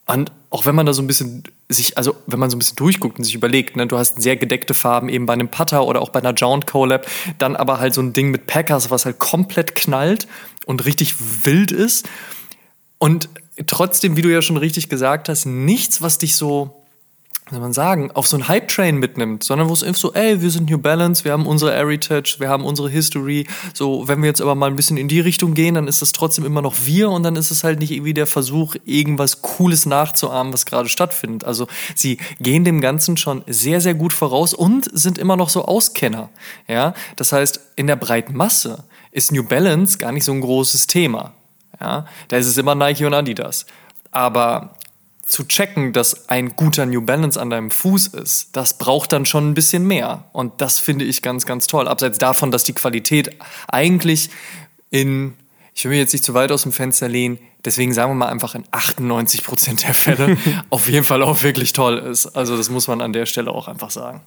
[0.07, 2.77] Und auch wenn man da so ein bisschen sich, also wenn man so ein bisschen
[2.77, 6.03] durchguckt und sich überlegt, ne, du hast sehr gedeckte Farben eben bei einem Putter oder
[6.03, 7.07] auch bei einer Jount Collab,
[7.39, 10.27] dann aber halt so ein Ding mit Packers, was halt komplett knallt
[10.67, 12.09] und richtig wild ist.
[12.99, 13.29] Und
[13.67, 16.80] trotzdem, wie du ja schon richtig gesagt hast, nichts, was dich so
[17.51, 20.51] soll man sagen, auf so einen Hype-Train mitnimmt, sondern wo es einfach so, ey, wir
[20.51, 23.47] sind New Balance, wir haben unsere Heritage, wir haben unsere History.
[23.75, 26.13] So, wenn wir jetzt aber mal ein bisschen in die Richtung gehen, dann ist das
[26.13, 29.87] trotzdem immer noch wir und dann ist es halt nicht irgendwie der Versuch, irgendwas Cooles
[29.87, 31.45] nachzuahmen, was gerade stattfindet.
[31.45, 35.65] Also sie gehen dem Ganzen schon sehr, sehr gut voraus und sind immer noch so
[35.65, 36.31] Auskenner.
[36.69, 40.87] Ja, das heißt, in der breiten Masse ist New Balance gar nicht so ein großes
[40.87, 41.33] Thema.
[41.81, 43.67] Ja, da ist es immer Nike und Adidas.
[44.13, 44.75] Aber
[45.31, 49.49] zu checken, dass ein guter New Balance an deinem Fuß ist, das braucht dann schon
[49.49, 50.25] ein bisschen mehr.
[50.33, 51.87] Und das finde ich ganz, ganz toll.
[51.87, 53.31] Abseits davon, dass die Qualität
[53.69, 54.31] eigentlich
[54.91, 55.35] in,
[55.73, 58.29] ich will mir jetzt nicht zu weit aus dem Fenster lehnen, deswegen sagen wir mal
[58.29, 60.37] einfach in 98 Prozent der Fälle
[60.71, 62.27] auf jeden Fall auch wirklich toll ist.
[62.27, 64.23] Also das muss man an der Stelle auch einfach sagen.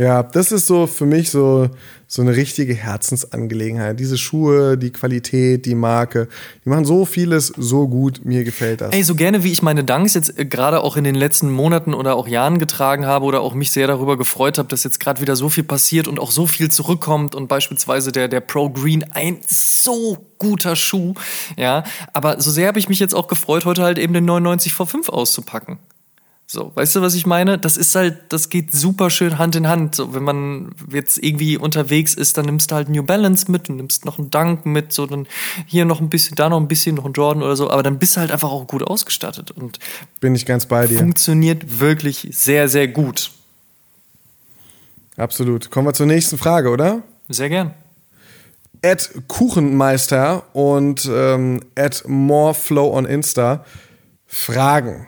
[0.00, 1.68] Ja, das ist so für mich so,
[2.06, 4.00] so eine richtige Herzensangelegenheit.
[4.00, 6.26] Diese Schuhe, die Qualität, die Marke,
[6.64, 8.24] die machen so vieles so gut.
[8.24, 8.94] Mir gefällt das.
[8.94, 11.92] Ey, so gerne wie ich meine Dunks jetzt äh, gerade auch in den letzten Monaten
[11.92, 15.20] oder auch Jahren getragen habe oder auch mich sehr darüber gefreut habe, dass jetzt gerade
[15.20, 19.04] wieder so viel passiert und auch so viel zurückkommt und beispielsweise der, der Pro Green
[19.12, 21.12] ein so guter Schuh,
[21.58, 21.84] ja.
[22.14, 25.10] Aber so sehr habe ich mich jetzt auch gefreut, heute halt eben den 99 V5
[25.10, 25.78] auszupacken.
[26.52, 27.58] So, weißt du, was ich meine?
[27.58, 29.94] Das ist halt, das geht super schön Hand in Hand.
[29.94, 33.76] So, wenn man jetzt irgendwie unterwegs ist, dann nimmst du halt New Balance mit und
[33.76, 35.28] nimmst noch einen Dunk mit, so dann
[35.66, 38.00] hier noch ein bisschen, da noch ein bisschen, noch ein Jordan oder so, aber dann
[38.00, 39.78] bist du halt einfach auch gut ausgestattet und
[40.18, 40.98] bin ich ganz bei dir.
[40.98, 43.30] Funktioniert wirklich sehr, sehr gut.
[45.16, 45.70] Absolut.
[45.70, 47.04] Kommen wir zur nächsten Frage, oder?
[47.28, 47.74] Sehr gern.
[48.82, 53.64] Ed Kuchenmeister und ähm, Ed Moreflow on Insta
[54.26, 55.06] fragen.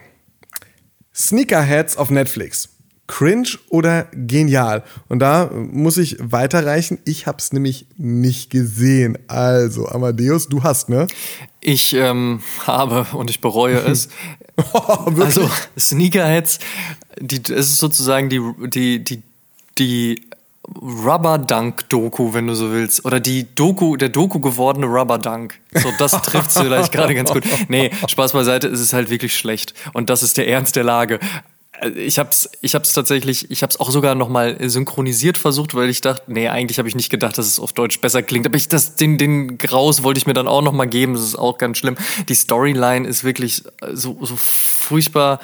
[1.15, 2.69] Sneakerheads auf Netflix.
[3.07, 4.83] Cringe oder genial?
[5.09, 6.99] Und da muss ich weiterreichen.
[7.05, 9.17] Ich habe es nämlich nicht gesehen.
[9.27, 11.07] Also, Amadeus, du hast, ne?
[11.59, 14.09] Ich ähm, habe und ich bereue es.
[14.73, 16.59] oh, also, Sneakerheads,
[17.19, 19.21] die, es ist sozusagen die, die, die,
[19.77, 20.21] die
[20.81, 23.03] Rubber Dunk Doku, wenn du so willst.
[23.05, 25.59] Oder die Doku, der Doku gewordene Rubber Dunk.
[25.73, 27.43] So, das trifft es vielleicht gerade ganz gut.
[27.67, 29.73] Nee, Spaß beiseite, es ist halt wirklich schlecht.
[29.91, 31.19] Und das ist der Ernst der Lage.
[31.95, 36.31] Ich hab's, ich hab's tatsächlich, ich hab's auch sogar nochmal synchronisiert versucht, weil ich dachte,
[36.31, 38.45] nee, eigentlich habe ich nicht gedacht, dass es auf Deutsch besser klingt.
[38.45, 41.13] Aber ich, das, den, den Graus wollte ich mir dann auch nochmal geben.
[41.13, 41.97] Das ist auch ganz schlimm.
[42.29, 45.41] Die Storyline ist wirklich so, so furchtbar.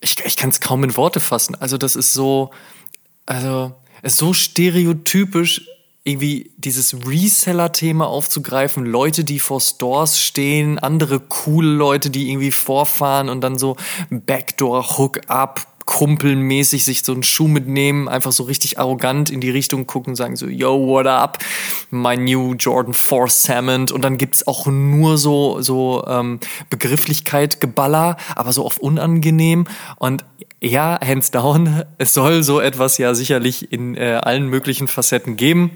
[0.00, 1.56] Ich, ich kann es kaum in Worte fassen.
[1.58, 2.50] Also, das ist so,
[3.24, 3.72] also,
[4.02, 5.66] so stereotypisch
[6.04, 13.28] irgendwie dieses Reseller-Thema aufzugreifen, Leute, die vor Stores stehen, andere coole Leute, die irgendwie vorfahren
[13.28, 13.76] und dann so
[14.10, 20.16] Backdoor-Hook-up, kumpelmäßig sich so einen Schuh mitnehmen, einfach so richtig arrogant in die Richtung gucken,
[20.16, 21.38] sagen so, yo, what up,
[21.90, 23.90] my new Jordan 4 Salmon.
[23.90, 26.40] Und dann gibt's auch nur so, so ähm,
[26.70, 29.66] Begrifflichkeit, Geballer, aber so oft unangenehm.
[29.96, 30.24] Und
[30.62, 35.72] ja, hands down, es soll so etwas ja sicherlich in äh, allen möglichen Facetten geben,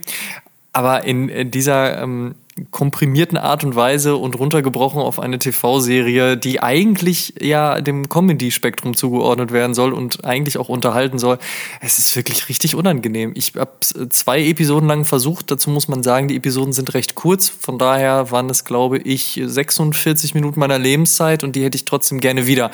[0.73, 2.37] aber in, in dieser ähm,
[2.71, 9.53] komprimierten Art und Weise und runtergebrochen auf eine TV-Serie, die eigentlich ja dem Comedy-Spektrum zugeordnet
[9.53, 11.39] werden soll und eigentlich auch unterhalten soll.
[11.81, 13.33] Es ist wirklich richtig unangenehm.
[13.35, 13.73] Ich habe
[14.09, 15.51] zwei Episoden lang versucht.
[15.51, 17.49] Dazu muss man sagen, die Episoden sind recht kurz.
[17.49, 22.21] Von daher waren es, glaube ich, 46 Minuten meiner Lebenszeit und die hätte ich trotzdem
[22.21, 22.71] gerne wieder.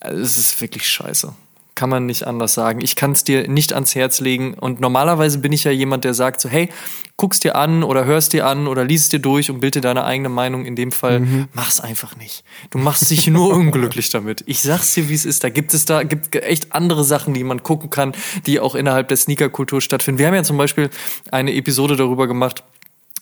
[0.00, 1.34] Es ist wirklich scheiße
[1.78, 2.80] kann man nicht anders sagen.
[2.80, 4.54] Ich kann es dir nicht ans Herz legen.
[4.54, 6.70] Und normalerweise bin ich ja jemand, der sagt so, hey,
[7.16, 10.04] guck's dir an oder hörst dir an oder liest dir durch und bild dir deine
[10.04, 10.66] eigene Meinung.
[10.66, 11.46] In dem Fall, mhm.
[11.52, 12.42] mach's einfach nicht.
[12.70, 14.42] Du machst dich nur unglücklich damit.
[14.46, 15.44] Ich sag's dir, wie es ist.
[15.44, 18.12] Da gibt es da, gibt echt andere Sachen, die man gucken kann,
[18.44, 20.18] die auch innerhalb der Sneakerkultur stattfinden.
[20.18, 20.90] Wir haben ja zum Beispiel
[21.30, 22.64] eine Episode darüber gemacht,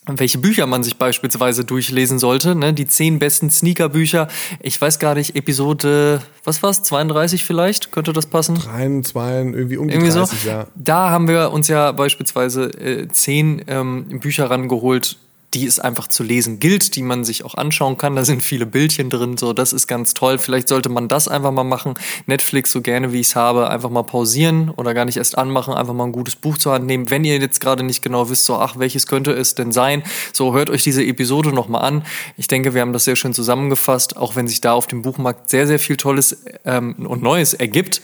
[0.06, 2.54] welche Bücher man sich beispielsweise durchlesen sollte.
[2.54, 2.72] Ne?
[2.72, 4.28] Die zehn besten Sneaker-Bücher.
[4.60, 7.92] Ich weiß gar nicht, Episode, was war's, 32 vielleicht?
[7.92, 8.54] Könnte das passen?
[8.54, 10.48] 3, 2, irgendwie um die irgendwie 30, so.
[10.48, 10.66] ja.
[10.74, 15.18] Da haben wir uns ja beispielsweise äh, zehn ähm, Bücher rangeholt,
[15.54, 18.16] die es einfach zu lesen gilt, die man sich auch anschauen kann.
[18.16, 20.38] Da sind viele Bildchen drin, so das ist ganz toll.
[20.38, 21.94] Vielleicht sollte man das einfach mal machen.
[22.26, 25.74] Netflix, so gerne wie ich es habe, einfach mal pausieren oder gar nicht erst anmachen,
[25.74, 27.10] einfach mal ein gutes Buch zur Hand nehmen.
[27.10, 30.52] Wenn ihr jetzt gerade nicht genau wisst, so ach, welches könnte es denn sein, so
[30.52, 32.04] hört euch diese Episode nochmal an.
[32.36, 35.48] Ich denke, wir haben das sehr schön zusammengefasst, auch wenn sich da auf dem Buchmarkt
[35.50, 38.02] sehr, sehr viel Tolles ähm, und Neues ergibt.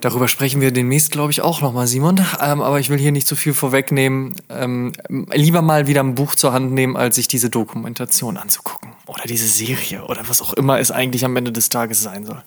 [0.00, 2.20] Darüber sprechen wir demnächst, glaube ich, auch nochmal, Simon.
[2.40, 4.34] Ähm, aber ich will hier nicht zu viel vorwegnehmen.
[4.48, 4.92] Ähm,
[5.32, 8.90] lieber mal wieder ein Buch zur Hand nehmen, als sich diese Dokumentation anzugucken.
[9.06, 12.42] Oder diese Serie oder was auch immer es eigentlich am Ende des Tages sein soll.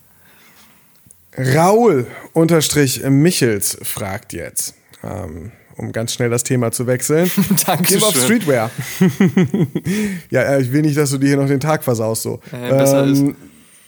[1.37, 7.29] Raul unterstrich Michels fragt jetzt, ähm, um ganz schnell das Thema zu wechseln.
[7.65, 8.71] Danke auf Streetwear.
[10.29, 12.23] ja, äh, ich will nicht, dass du dir hier noch den Tag versaust.
[12.23, 12.39] So.
[12.51, 13.35] Äh, besser ähm, ist.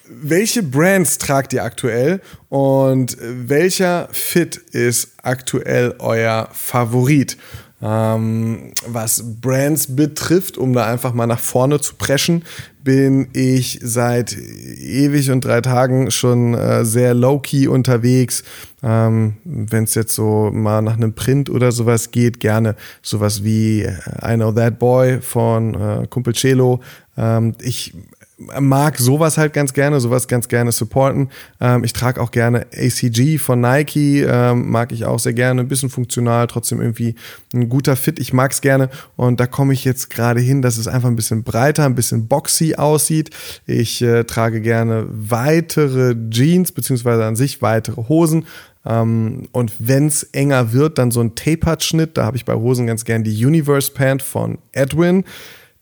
[0.10, 7.38] Welche Brands tragt ihr aktuell und welcher Fit ist aktuell euer Favorit?
[7.80, 12.44] Ähm, was Brands betrifft, um da einfach mal nach vorne zu preschen,
[12.84, 18.44] bin ich seit ewig und drei Tagen schon äh, sehr low-key unterwegs.
[18.82, 23.84] Ähm, Wenn es jetzt so mal nach einem Print oder sowas geht, gerne sowas wie
[23.84, 23.94] äh,
[24.24, 26.82] I Know That Boy von äh, Kumpel Celo.
[27.16, 27.94] Ähm, ich
[28.38, 31.30] mag sowas halt ganz gerne, sowas ganz gerne supporten.
[31.60, 35.68] Ähm, ich trage auch gerne ACG von Nike, ähm, mag ich auch sehr gerne, ein
[35.68, 37.16] bisschen funktional, trotzdem irgendwie
[37.54, 38.20] ein guter Fit.
[38.20, 41.44] Ich mag's gerne und da komme ich jetzt gerade hin, dass es einfach ein bisschen
[41.44, 43.32] breiter, ein bisschen boxy aussieht.
[43.66, 48.46] Ich äh, trage gerne weitere Jeans beziehungsweise an sich weitere Hosen.
[48.86, 52.18] Ähm, und wenn's enger wird, dann so ein Tapered-Schnitt.
[52.18, 55.24] Da habe ich bei Hosen ganz gern die Universe Pant von Edwin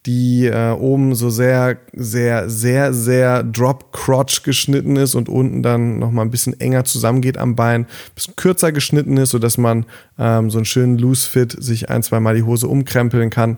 [0.06, 6.26] die äh, oben so sehr, sehr, sehr, sehr Drop-Crotch geschnitten ist und unten dann nochmal
[6.26, 9.86] ein bisschen enger zusammengeht am Bein, ein bisschen kürzer geschnitten ist, sodass man
[10.20, 13.58] ähm, so einen schönen Loose-Fit sich ein, zwei Mal die Hose umkrempeln kann.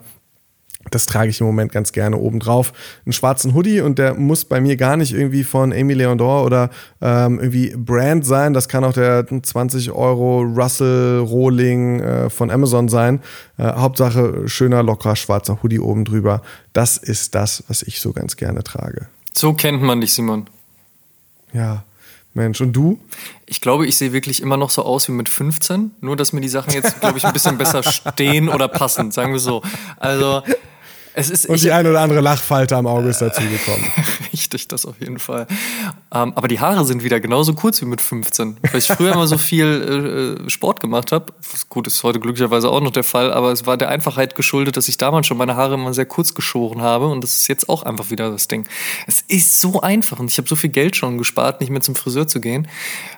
[0.92, 2.74] Das trage ich im Moment ganz gerne oben drauf.
[3.06, 6.70] Einen schwarzen Hoodie und der muss bei mir gar nicht irgendwie von Amy Leondor oder
[7.02, 8.54] ähm, irgendwie Brand sein.
[8.54, 13.22] Das kann auch der 20 Euro Russell Rohling äh, von Amazon sein.
[13.58, 16.42] Äh, Hauptsache schöner, lockerer, schwarzer Hoodie oben drüber.
[16.74, 19.08] Das ist das, was ich so ganz gerne trage.
[19.34, 20.50] So kennt man dich, Simon.
[21.54, 21.84] Ja.
[22.38, 23.00] Mensch, und du?
[23.48, 26.42] Ich glaube, ich sehe wirklich immer noch so aus wie mit 15, nur dass mir
[26.42, 27.82] die Sachen jetzt, glaube ich, ein bisschen besser
[28.14, 29.64] stehen oder passen, sagen wir so.
[29.98, 30.44] Also,
[31.18, 33.41] es ist, und die ein oder andere Lachfalte am Auge ist dazu
[34.38, 35.48] Richtig, das auf jeden Fall.
[36.14, 38.58] Ähm, aber die Haare sind wieder genauso kurz wie mit 15.
[38.72, 41.34] Weil ich früher immer so viel äh, Sport gemacht habe.
[41.70, 44.90] Gut, ist heute glücklicherweise auch noch der Fall, aber es war der Einfachheit geschuldet, dass
[44.90, 47.08] ich damals schon meine Haare immer sehr kurz geschoren habe.
[47.08, 48.68] Und das ist jetzt auch einfach wieder das Ding.
[49.08, 51.96] Es ist so einfach und ich habe so viel Geld schon gespart, nicht mehr zum
[51.96, 52.68] Friseur zu gehen.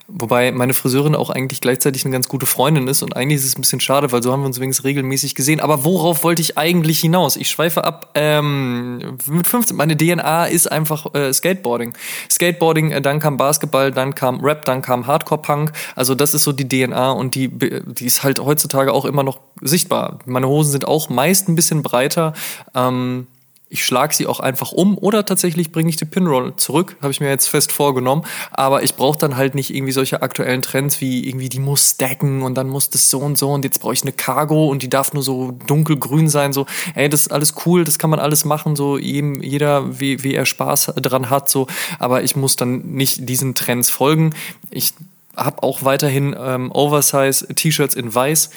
[0.07, 3.57] Wobei meine Friseurin auch eigentlich gleichzeitig eine ganz gute Freundin ist und eigentlich ist es
[3.57, 5.59] ein bisschen schade, weil so haben wir uns wenigstens regelmäßig gesehen.
[5.59, 7.35] Aber worauf wollte ich eigentlich hinaus?
[7.35, 8.11] Ich schweife ab.
[8.15, 9.75] Ähm, mit 15.
[9.75, 11.93] Meine DNA ist einfach äh, Skateboarding.
[12.29, 15.71] Skateboarding, äh, dann kam Basketball, dann kam Rap, dann kam Hardcore-Punk.
[15.95, 19.39] Also das ist so die DNA und die, die ist halt heutzutage auch immer noch
[19.61, 20.19] sichtbar.
[20.25, 22.33] Meine Hosen sind auch meist ein bisschen breiter.
[22.75, 23.27] Ähm,
[23.71, 27.19] ich schlage sie auch einfach um oder tatsächlich bringe ich die Pinroll zurück, habe ich
[27.19, 28.25] mir jetzt fest vorgenommen.
[28.51, 32.41] Aber ich brauche dann halt nicht irgendwie solche aktuellen Trends wie irgendwie die muss stacken
[32.41, 34.89] und dann muss das so und so und jetzt brauche ich eine Cargo und die
[34.89, 36.51] darf nur so dunkelgrün sein.
[36.51, 36.65] So,
[36.95, 40.33] ey, das ist alles cool, das kann man alles machen, so jedem, jeder, wie, wie
[40.33, 41.49] er Spaß dran hat.
[41.49, 41.67] So,
[41.99, 44.33] aber ich muss dann nicht diesen Trends folgen.
[44.71, 44.93] Ich
[45.35, 48.49] habe auch weiterhin ähm, Oversize-T-Shirts in Weiß.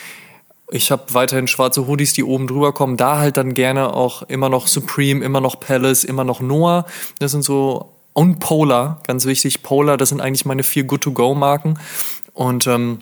[0.73, 2.97] Ich habe weiterhin schwarze Hoodies, die oben drüber kommen.
[2.97, 6.87] Da halt dann gerne auch immer noch Supreme, immer noch Palace, immer noch Noah.
[7.19, 9.63] Das sind so und Polar, ganz wichtig.
[9.63, 11.79] Polar, das sind eigentlich meine vier Good-to-Go-Marken.
[12.33, 13.01] Und ähm,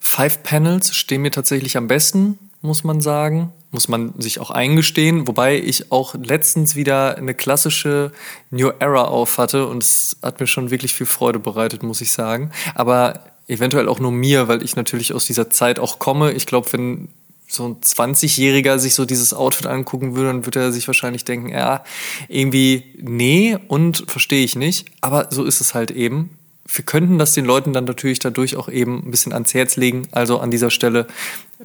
[0.00, 3.52] Five Panels stehen mir tatsächlich am besten, muss man sagen.
[3.70, 5.26] Muss man sich auch eingestehen.
[5.26, 8.12] Wobei ich auch letztens wieder eine klassische
[8.50, 12.12] New Era auf hatte und es hat mir schon wirklich viel Freude bereitet, muss ich
[12.12, 12.52] sagen.
[12.74, 16.32] Aber eventuell auch nur mir, weil ich natürlich aus dieser Zeit auch komme.
[16.32, 17.08] Ich glaube, wenn
[17.46, 21.50] so ein 20-Jähriger sich so dieses Outfit angucken würde, dann würde er sich wahrscheinlich denken,
[21.50, 21.84] ja,
[22.28, 24.86] irgendwie nee und verstehe ich nicht.
[25.00, 26.38] Aber so ist es halt eben.
[26.66, 30.08] Wir könnten das den Leuten dann natürlich dadurch auch eben ein bisschen ans Herz legen.
[30.12, 31.06] Also an dieser Stelle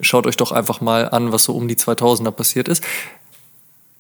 [0.01, 2.84] schaut euch doch einfach mal an, was so um die 2000er passiert ist.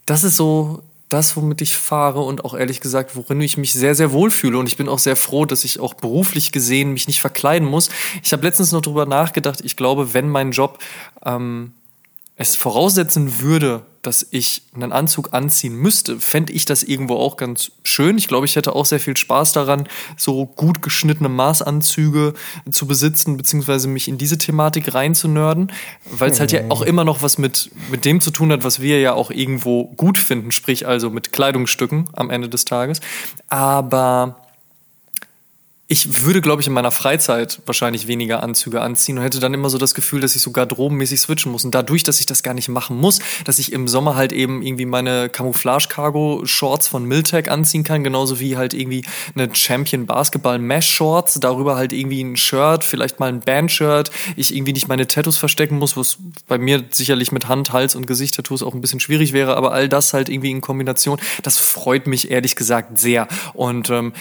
[0.05, 3.95] Das ist so das, womit ich fahre und auch ehrlich gesagt, worin ich mich sehr,
[3.95, 4.57] sehr wohl fühle.
[4.57, 7.89] Und ich bin auch sehr froh, dass ich auch beruflich gesehen mich nicht verkleiden muss.
[8.23, 9.61] Ich habe letztens noch drüber nachgedacht.
[9.63, 10.79] Ich glaube, wenn mein Job
[11.25, 11.73] ähm,
[12.39, 17.73] es voraussetzen würde, dass ich einen Anzug anziehen müsste, fände ich das irgendwo auch ganz
[17.83, 18.17] schön.
[18.17, 22.33] Ich glaube, ich hätte auch sehr viel Spaß daran, so gut geschnittene Maßanzüge
[22.71, 25.73] zu besitzen, beziehungsweise mich in diese Thematik reinzunörden,
[26.09, 28.79] weil es halt ja auch immer noch was mit, mit dem zu tun hat, was
[28.79, 33.01] wir ja auch irgendwo gut finden, sprich also mit Kleidungsstücken am Ende des Tages.
[33.49, 34.48] Aber
[35.91, 39.71] ich würde, glaube ich, in meiner Freizeit wahrscheinlich weniger Anzüge anziehen und hätte dann immer
[39.71, 41.65] so das Gefühl, dass ich so garderobenmäßig switchen muss.
[41.65, 44.61] Und dadurch, dass ich das gar nicht machen muss, dass ich im Sommer halt eben
[44.61, 51.39] irgendwie meine Camouflage-Cargo-Shorts von Miltech anziehen kann, genauso wie halt irgendwie eine Champion Basketball Mesh-Shorts,
[51.39, 55.79] darüber halt irgendwie ein Shirt, vielleicht mal ein Band-Shirt, ich irgendwie nicht meine Tattoos verstecken
[55.79, 59.57] muss, was bei mir sicherlich mit Hand, Hals und Gesicht-Tattoos auch ein bisschen schwierig wäre,
[59.57, 63.27] aber all das halt irgendwie in Kombination, das freut mich ehrlich gesagt sehr.
[63.55, 64.13] Und ähm,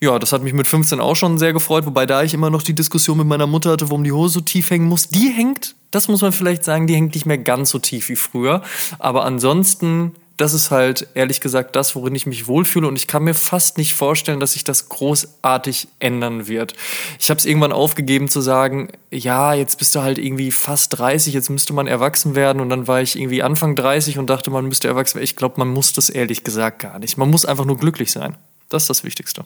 [0.00, 2.62] Ja, das hat mich mit 15 auch schon sehr gefreut, wobei da ich immer noch
[2.62, 5.08] die Diskussion mit meiner Mutter hatte, warum die Hose so tief hängen muss.
[5.08, 8.16] Die hängt, das muss man vielleicht sagen, die hängt nicht mehr ganz so tief wie
[8.16, 8.62] früher.
[8.98, 13.24] Aber ansonsten das ist halt ehrlich gesagt das, worin ich mich wohlfühle und ich kann
[13.24, 16.74] mir fast nicht vorstellen, dass sich das großartig ändern wird.
[17.18, 21.34] Ich habe es irgendwann aufgegeben zu sagen, ja, jetzt bist du halt irgendwie fast 30,
[21.34, 24.66] jetzt müsste man erwachsen werden und dann war ich irgendwie Anfang 30 und dachte, man
[24.66, 25.24] müsste erwachsen werden.
[25.24, 27.18] Ich glaube, man muss das ehrlich gesagt gar nicht.
[27.18, 28.36] Man muss einfach nur glücklich sein.
[28.68, 29.44] Das ist das Wichtigste.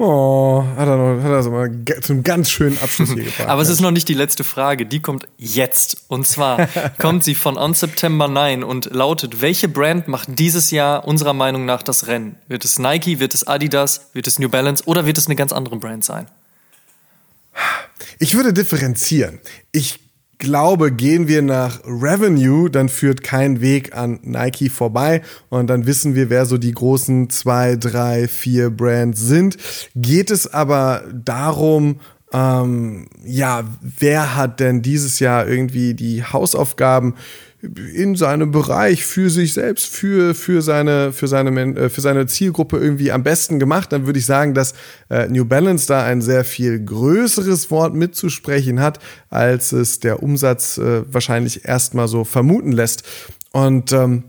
[0.00, 1.70] Oh, hat er, noch, hat er so mal
[2.02, 3.48] zum ganz schönen Abschluss hier gebracht.
[3.48, 6.04] Aber es ist noch nicht die letzte Frage, die kommt jetzt.
[6.06, 6.68] Und zwar
[6.98, 11.64] kommt sie von On September 9 und lautet, welche Brand macht dieses Jahr unserer Meinung
[11.64, 12.36] nach das Rennen?
[12.46, 15.52] Wird es Nike, wird es Adidas, wird es New Balance oder wird es eine ganz
[15.52, 16.28] andere Brand sein?
[18.20, 19.40] Ich würde differenzieren.
[19.72, 19.98] Ich
[20.38, 26.14] glaube, gehen wir nach Revenue, dann führt kein Weg an Nike vorbei und dann wissen
[26.14, 29.56] wir, wer so die großen zwei, drei, vier Brands sind.
[29.94, 32.00] Geht es aber darum,
[32.32, 37.14] ähm, ja, wer hat denn dieses Jahr irgendwie die Hausaufgaben
[37.60, 42.78] in seinem Bereich für sich selbst, für, für, seine, für, seine, äh, für seine Zielgruppe
[42.78, 44.74] irgendwie am besten gemacht, dann würde ich sagen, dass
[45.10, 50.78] äh, New Balance da ein sehr viel größeres Wort mitzusprechen hat, als es der Umsatz
[50.78, 53.02] äh, wahrscheinlich erstmal so vermuten lässt.
[53.50, 54.24] Und ähm,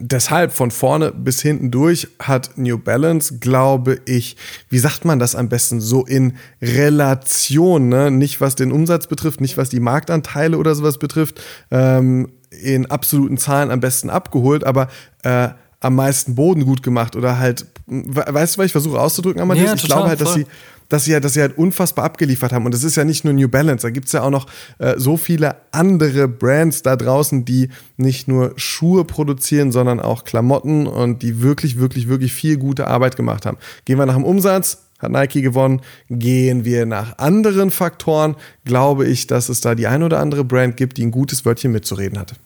[0.00, 4.36] deshalb von vorne bis hinten durch hat New Balance, glaube ich,
[4.68, 8.10] wie sagt man das am besten, so in Relation, ne?
[8.10, 11.40] nicht was den Umsatz betrifft, nicht was die Marktanteile oder sowas betrifft,
[11.70, 14.88] ähm, in absoluten Zahlen am besten abgeholt, aber
[15.22, 15.48] äh,
[15.80, 19.66] am meisten Boden gut gemacht oder halt, weißt du, was ich versuche auszudrücken, Amadeus?
[19.66, 20.46] Ja, ich glaube halt, dass sie,
[20.90, 22.66] dass sie, dass sie halt unfassbar abgeliefert haben.
[22.66, 24.46] Und es ist ja nicht nur New Balance, da gibt's ja auch noch
[24.78, 30.86] äh, so viele andere Brands da draußen, die nicht nur Schuhe produzieren, sondern auch Klamotten
[30.86, 33.56] und die wirklich, wirklich, wirklich viel gute Arbeit gemacht haben.
[33.86, 35.82] Gehen wir nach dem Umsatz, hat Nike gewonnen.
[36.08, 40.76] Gehen wir nach anderen Faktoren, glaube ich, dass es da die ein oder andere Brand
[40.76, 42.36] gibt, die ein gutes Wörtchen mitzureden hatte.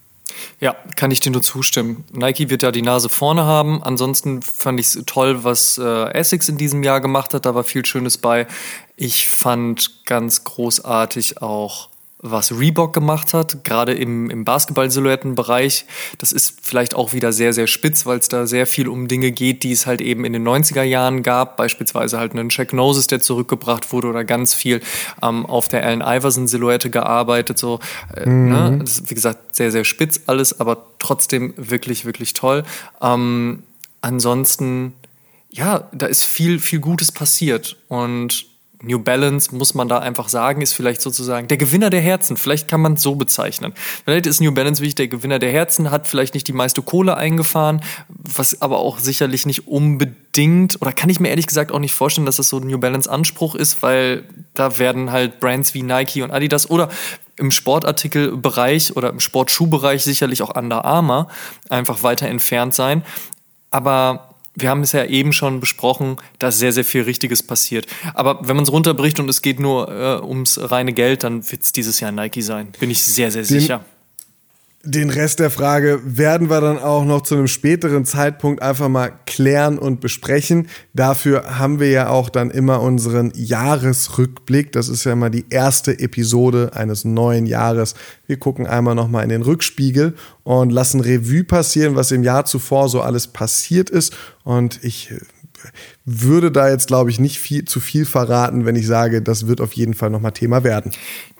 [0.60, 2.04] Ja, kann ich dir nur zustimmen.
[2.12, 3.82] Nike wird ja die Nase vorne haben.
[3.82, 7.46] Ansonsten fand ich es toll, was äh, Essex in diesem Jahr gemacht hat.
[7.46, 8.46] Da war viel Schönes bei.
[8.96, 11.90] Ich fand ganz großartig auch
[12.26, 15.84] was Reebok gemacht hat, gerade im, im Basketball-Silhouettenbereich.
[16.16, 19.30] Das ist vielleicht auch wieder sehr, sehr spitz, weil es da sehr viel um Dinge
[19.30, 21.58] geht, die es halt eben in den 90er Jahren gab.
[21.58, 24.80] Beispielsweise halt einen Check Noses, der zurückgebracht wurde oder ganz viel
[25.22, 27.58] ähm, auf der Allen Iverson-Silhouette gearbeitet.
[27.58, 27.80] So,
[28.16, 28.48] äh, mhm.
[28.48, 28.78] ne?
[28.80, 32.64] Das ist, wie gesagt, sehr, sehr spitz alles, aber trotzdem wirklich, wirklich toll.
[33.02, 33.64] Ähm,
[34.00, 34.94] ansonsten,
[35.50, 38.53] ja, da ist viel, viel Gutes passiert und
[38.84, 42.36] New Balance, muss man da einfach sagen, ist vielleicht sozusagen der Gewinner der Herzen.
[42.36, 43.72] Vielleicht kann man es so bezeichnen.
[44.04, 47.16] Vielleicht ist New Balance wirklich der Gewinner der Herzen, hat vielleicht nicht die meiste Kohle
[47.16, 51.94] eingefahren, was aber auch sicherlich nicht unbedingt, oder kann ich mir ehrlich gesagt auch nicht
[51.94, 54.24] vorstellen, dass das so ein New Balance Anspruch ist, weil
[54.54, 56.88] da werden halt Brands wie Nike und Adidas oder
[57.36, 61.28] im Sportartikelbereich oder im Sportschuhbereich sicherlich auch Under Armour
[61.68, 63.04] einfach weiter entfernt sein.
[63.70, 67.86] Aber wir haben es ja eben schon besprochen, dass sehr, sehr viel Richtiges passiert.
[68.14, 71.62] Aber wenn man es runterbricht und es geht nur äh, ums reine Geld, dann wird
[71.62, 72.68] es dieses Jahr Nike sein.
[72.78, 73.84] Bin ich sehr, sehr sicher.
[74.86, 79.12] Den Rest der Frage werden wir dann auch noch zu einem späteren Zeitpunkt einfach mal
[79.24, 80.68] klären und besprechen.
[80.92, 84.72] Dafür haben wir ja auch dann immer unseren Jahresrückblick.
[84.72, 87.94] Das ist ja immer die erste Episode eines neuen Jahres.
[88.26, 92.88] Wir gucken einmal nochmal in den Rückspiegel und lassen Revue passieren, was im Jahr zuvor
[92.90, 94.14] so alles passiert ist.
[94.42, 95.20] Und ich äh,
[96.04, 99.60] würde da jetzt, glaube ich, nicht viel, zu viel verraten, wenn ich sage, das wird
[99.60, 100.92] auf jeden Fall nochmal Thema werden.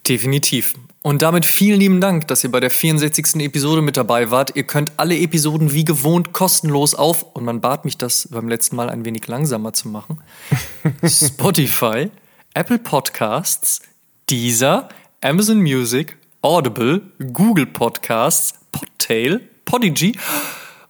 [0.09, 0.75] Definitiv.
[1.07, 3.37] Und damit vielen lieben Dank, dass ihr bei der 64.
[3.43, 4.57] Episode mit dabei wart.
[4.57, 8.75] Ihr könnt alle Episoden wie gewohnt kostenlos auf, und man bat mich das beim letzten
[8.77, 10.23] Mal ein wenig langsamer zu machen,
[11.07, 12.11] Spotify,
[12.55, 13.83] Apple Podcasts,
[14.31, 14.89] Deezer,
[15.21, 17.03] Amazon Music, Audible,
[17.35, 20.17] Google Podcasts, Podtail, Podigy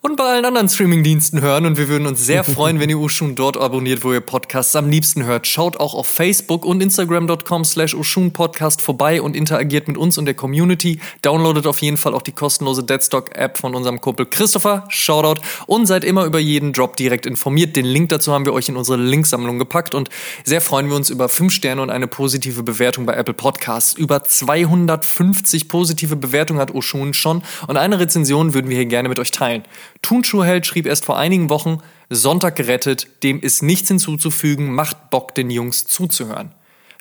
[0.05, 1.65] und bei allen anderen Streamingdiensten hören.
[1.65, 4.91] Und wir würden uns sehr freuen, wenn ihr Ushun dort abonniert, wo ihr Podcasts am
[4.91, 5.47] liebsten hört.
[5.47, 7.97] Schaut auch auf Facebook und Instagram.com slash
[8.35, 11.01] Podcast vorbei und interagiert mit uns und der Community.
[11.23, 14.85] Downloadet auf jeden Fall auch die kostenlose Deadstock-App von unserem Kumpel Christopher.
[14.91, 15.41] Shoutout.
[15.67, 17.75] Und seid immer über jeden Drop direkt informiert.
[17.75, 19.95] Den Link dazu haben wir euch in unsere Linksammlung gepackt.
[19.95, 20.11] Und
[20.45, 23.95] sehr freuen wir uns über 5 Sterne und eine positive Bewertung bei Apple Podcasts.
[23.95, 27.43] Über 250 positive Bewertungen hat Oshun schon.
[27.69, 29.65] Und eine Rezension würden wir hier gerne mit euch teilen.
[30.05, 31.79] Turnschuhheld schrieb erst vor einigen Wochen,
[32.11, 36.53] Sonntag gerettet, dem ist nichts hinzuzufügen, macht Bock, den Jungs zuzuhören.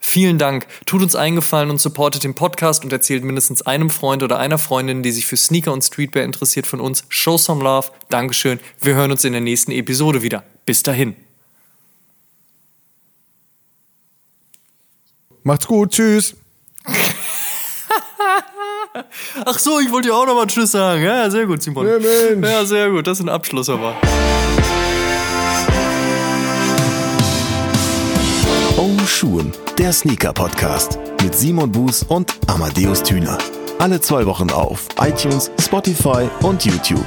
[0.01, 4.39] Vielen Dank, tut uns eingefallen und supportet den Podcast und erzählt mindestens einem Freund oder
[4.39, 7.03] einer Freundin, die sich für Sneaker und Streetwear interessiert von uns.
[7.09, 10.43] Show some love, Dankeschön, wir hören uns in der nächsten Episode wieder.
[10.65, 11.15] Bis dahin.
[15.43, 15.91] Macht's gut.
[15.91, 16.35] Tschüss.
[19.45, 21.03] Ach so, ich wollte ja auch nochmal Tschüss sagen.
[21.03, 21.87] Ja, sehr gut, Simon.
[21.87, 22.47] Ja, Mensch.
[22.47, 23.07] ja, sehr gut.
[23.07, 23.95] Das ist ein Abschluss aber.
[28.77, 33.37] Oh Schuhen, der Sneaker-Podcast mit Simon Buß und Amadeus Thüner.
[33.79, 37.05] Alle zwei Wochen auf iTunes, Spotify und YouTube.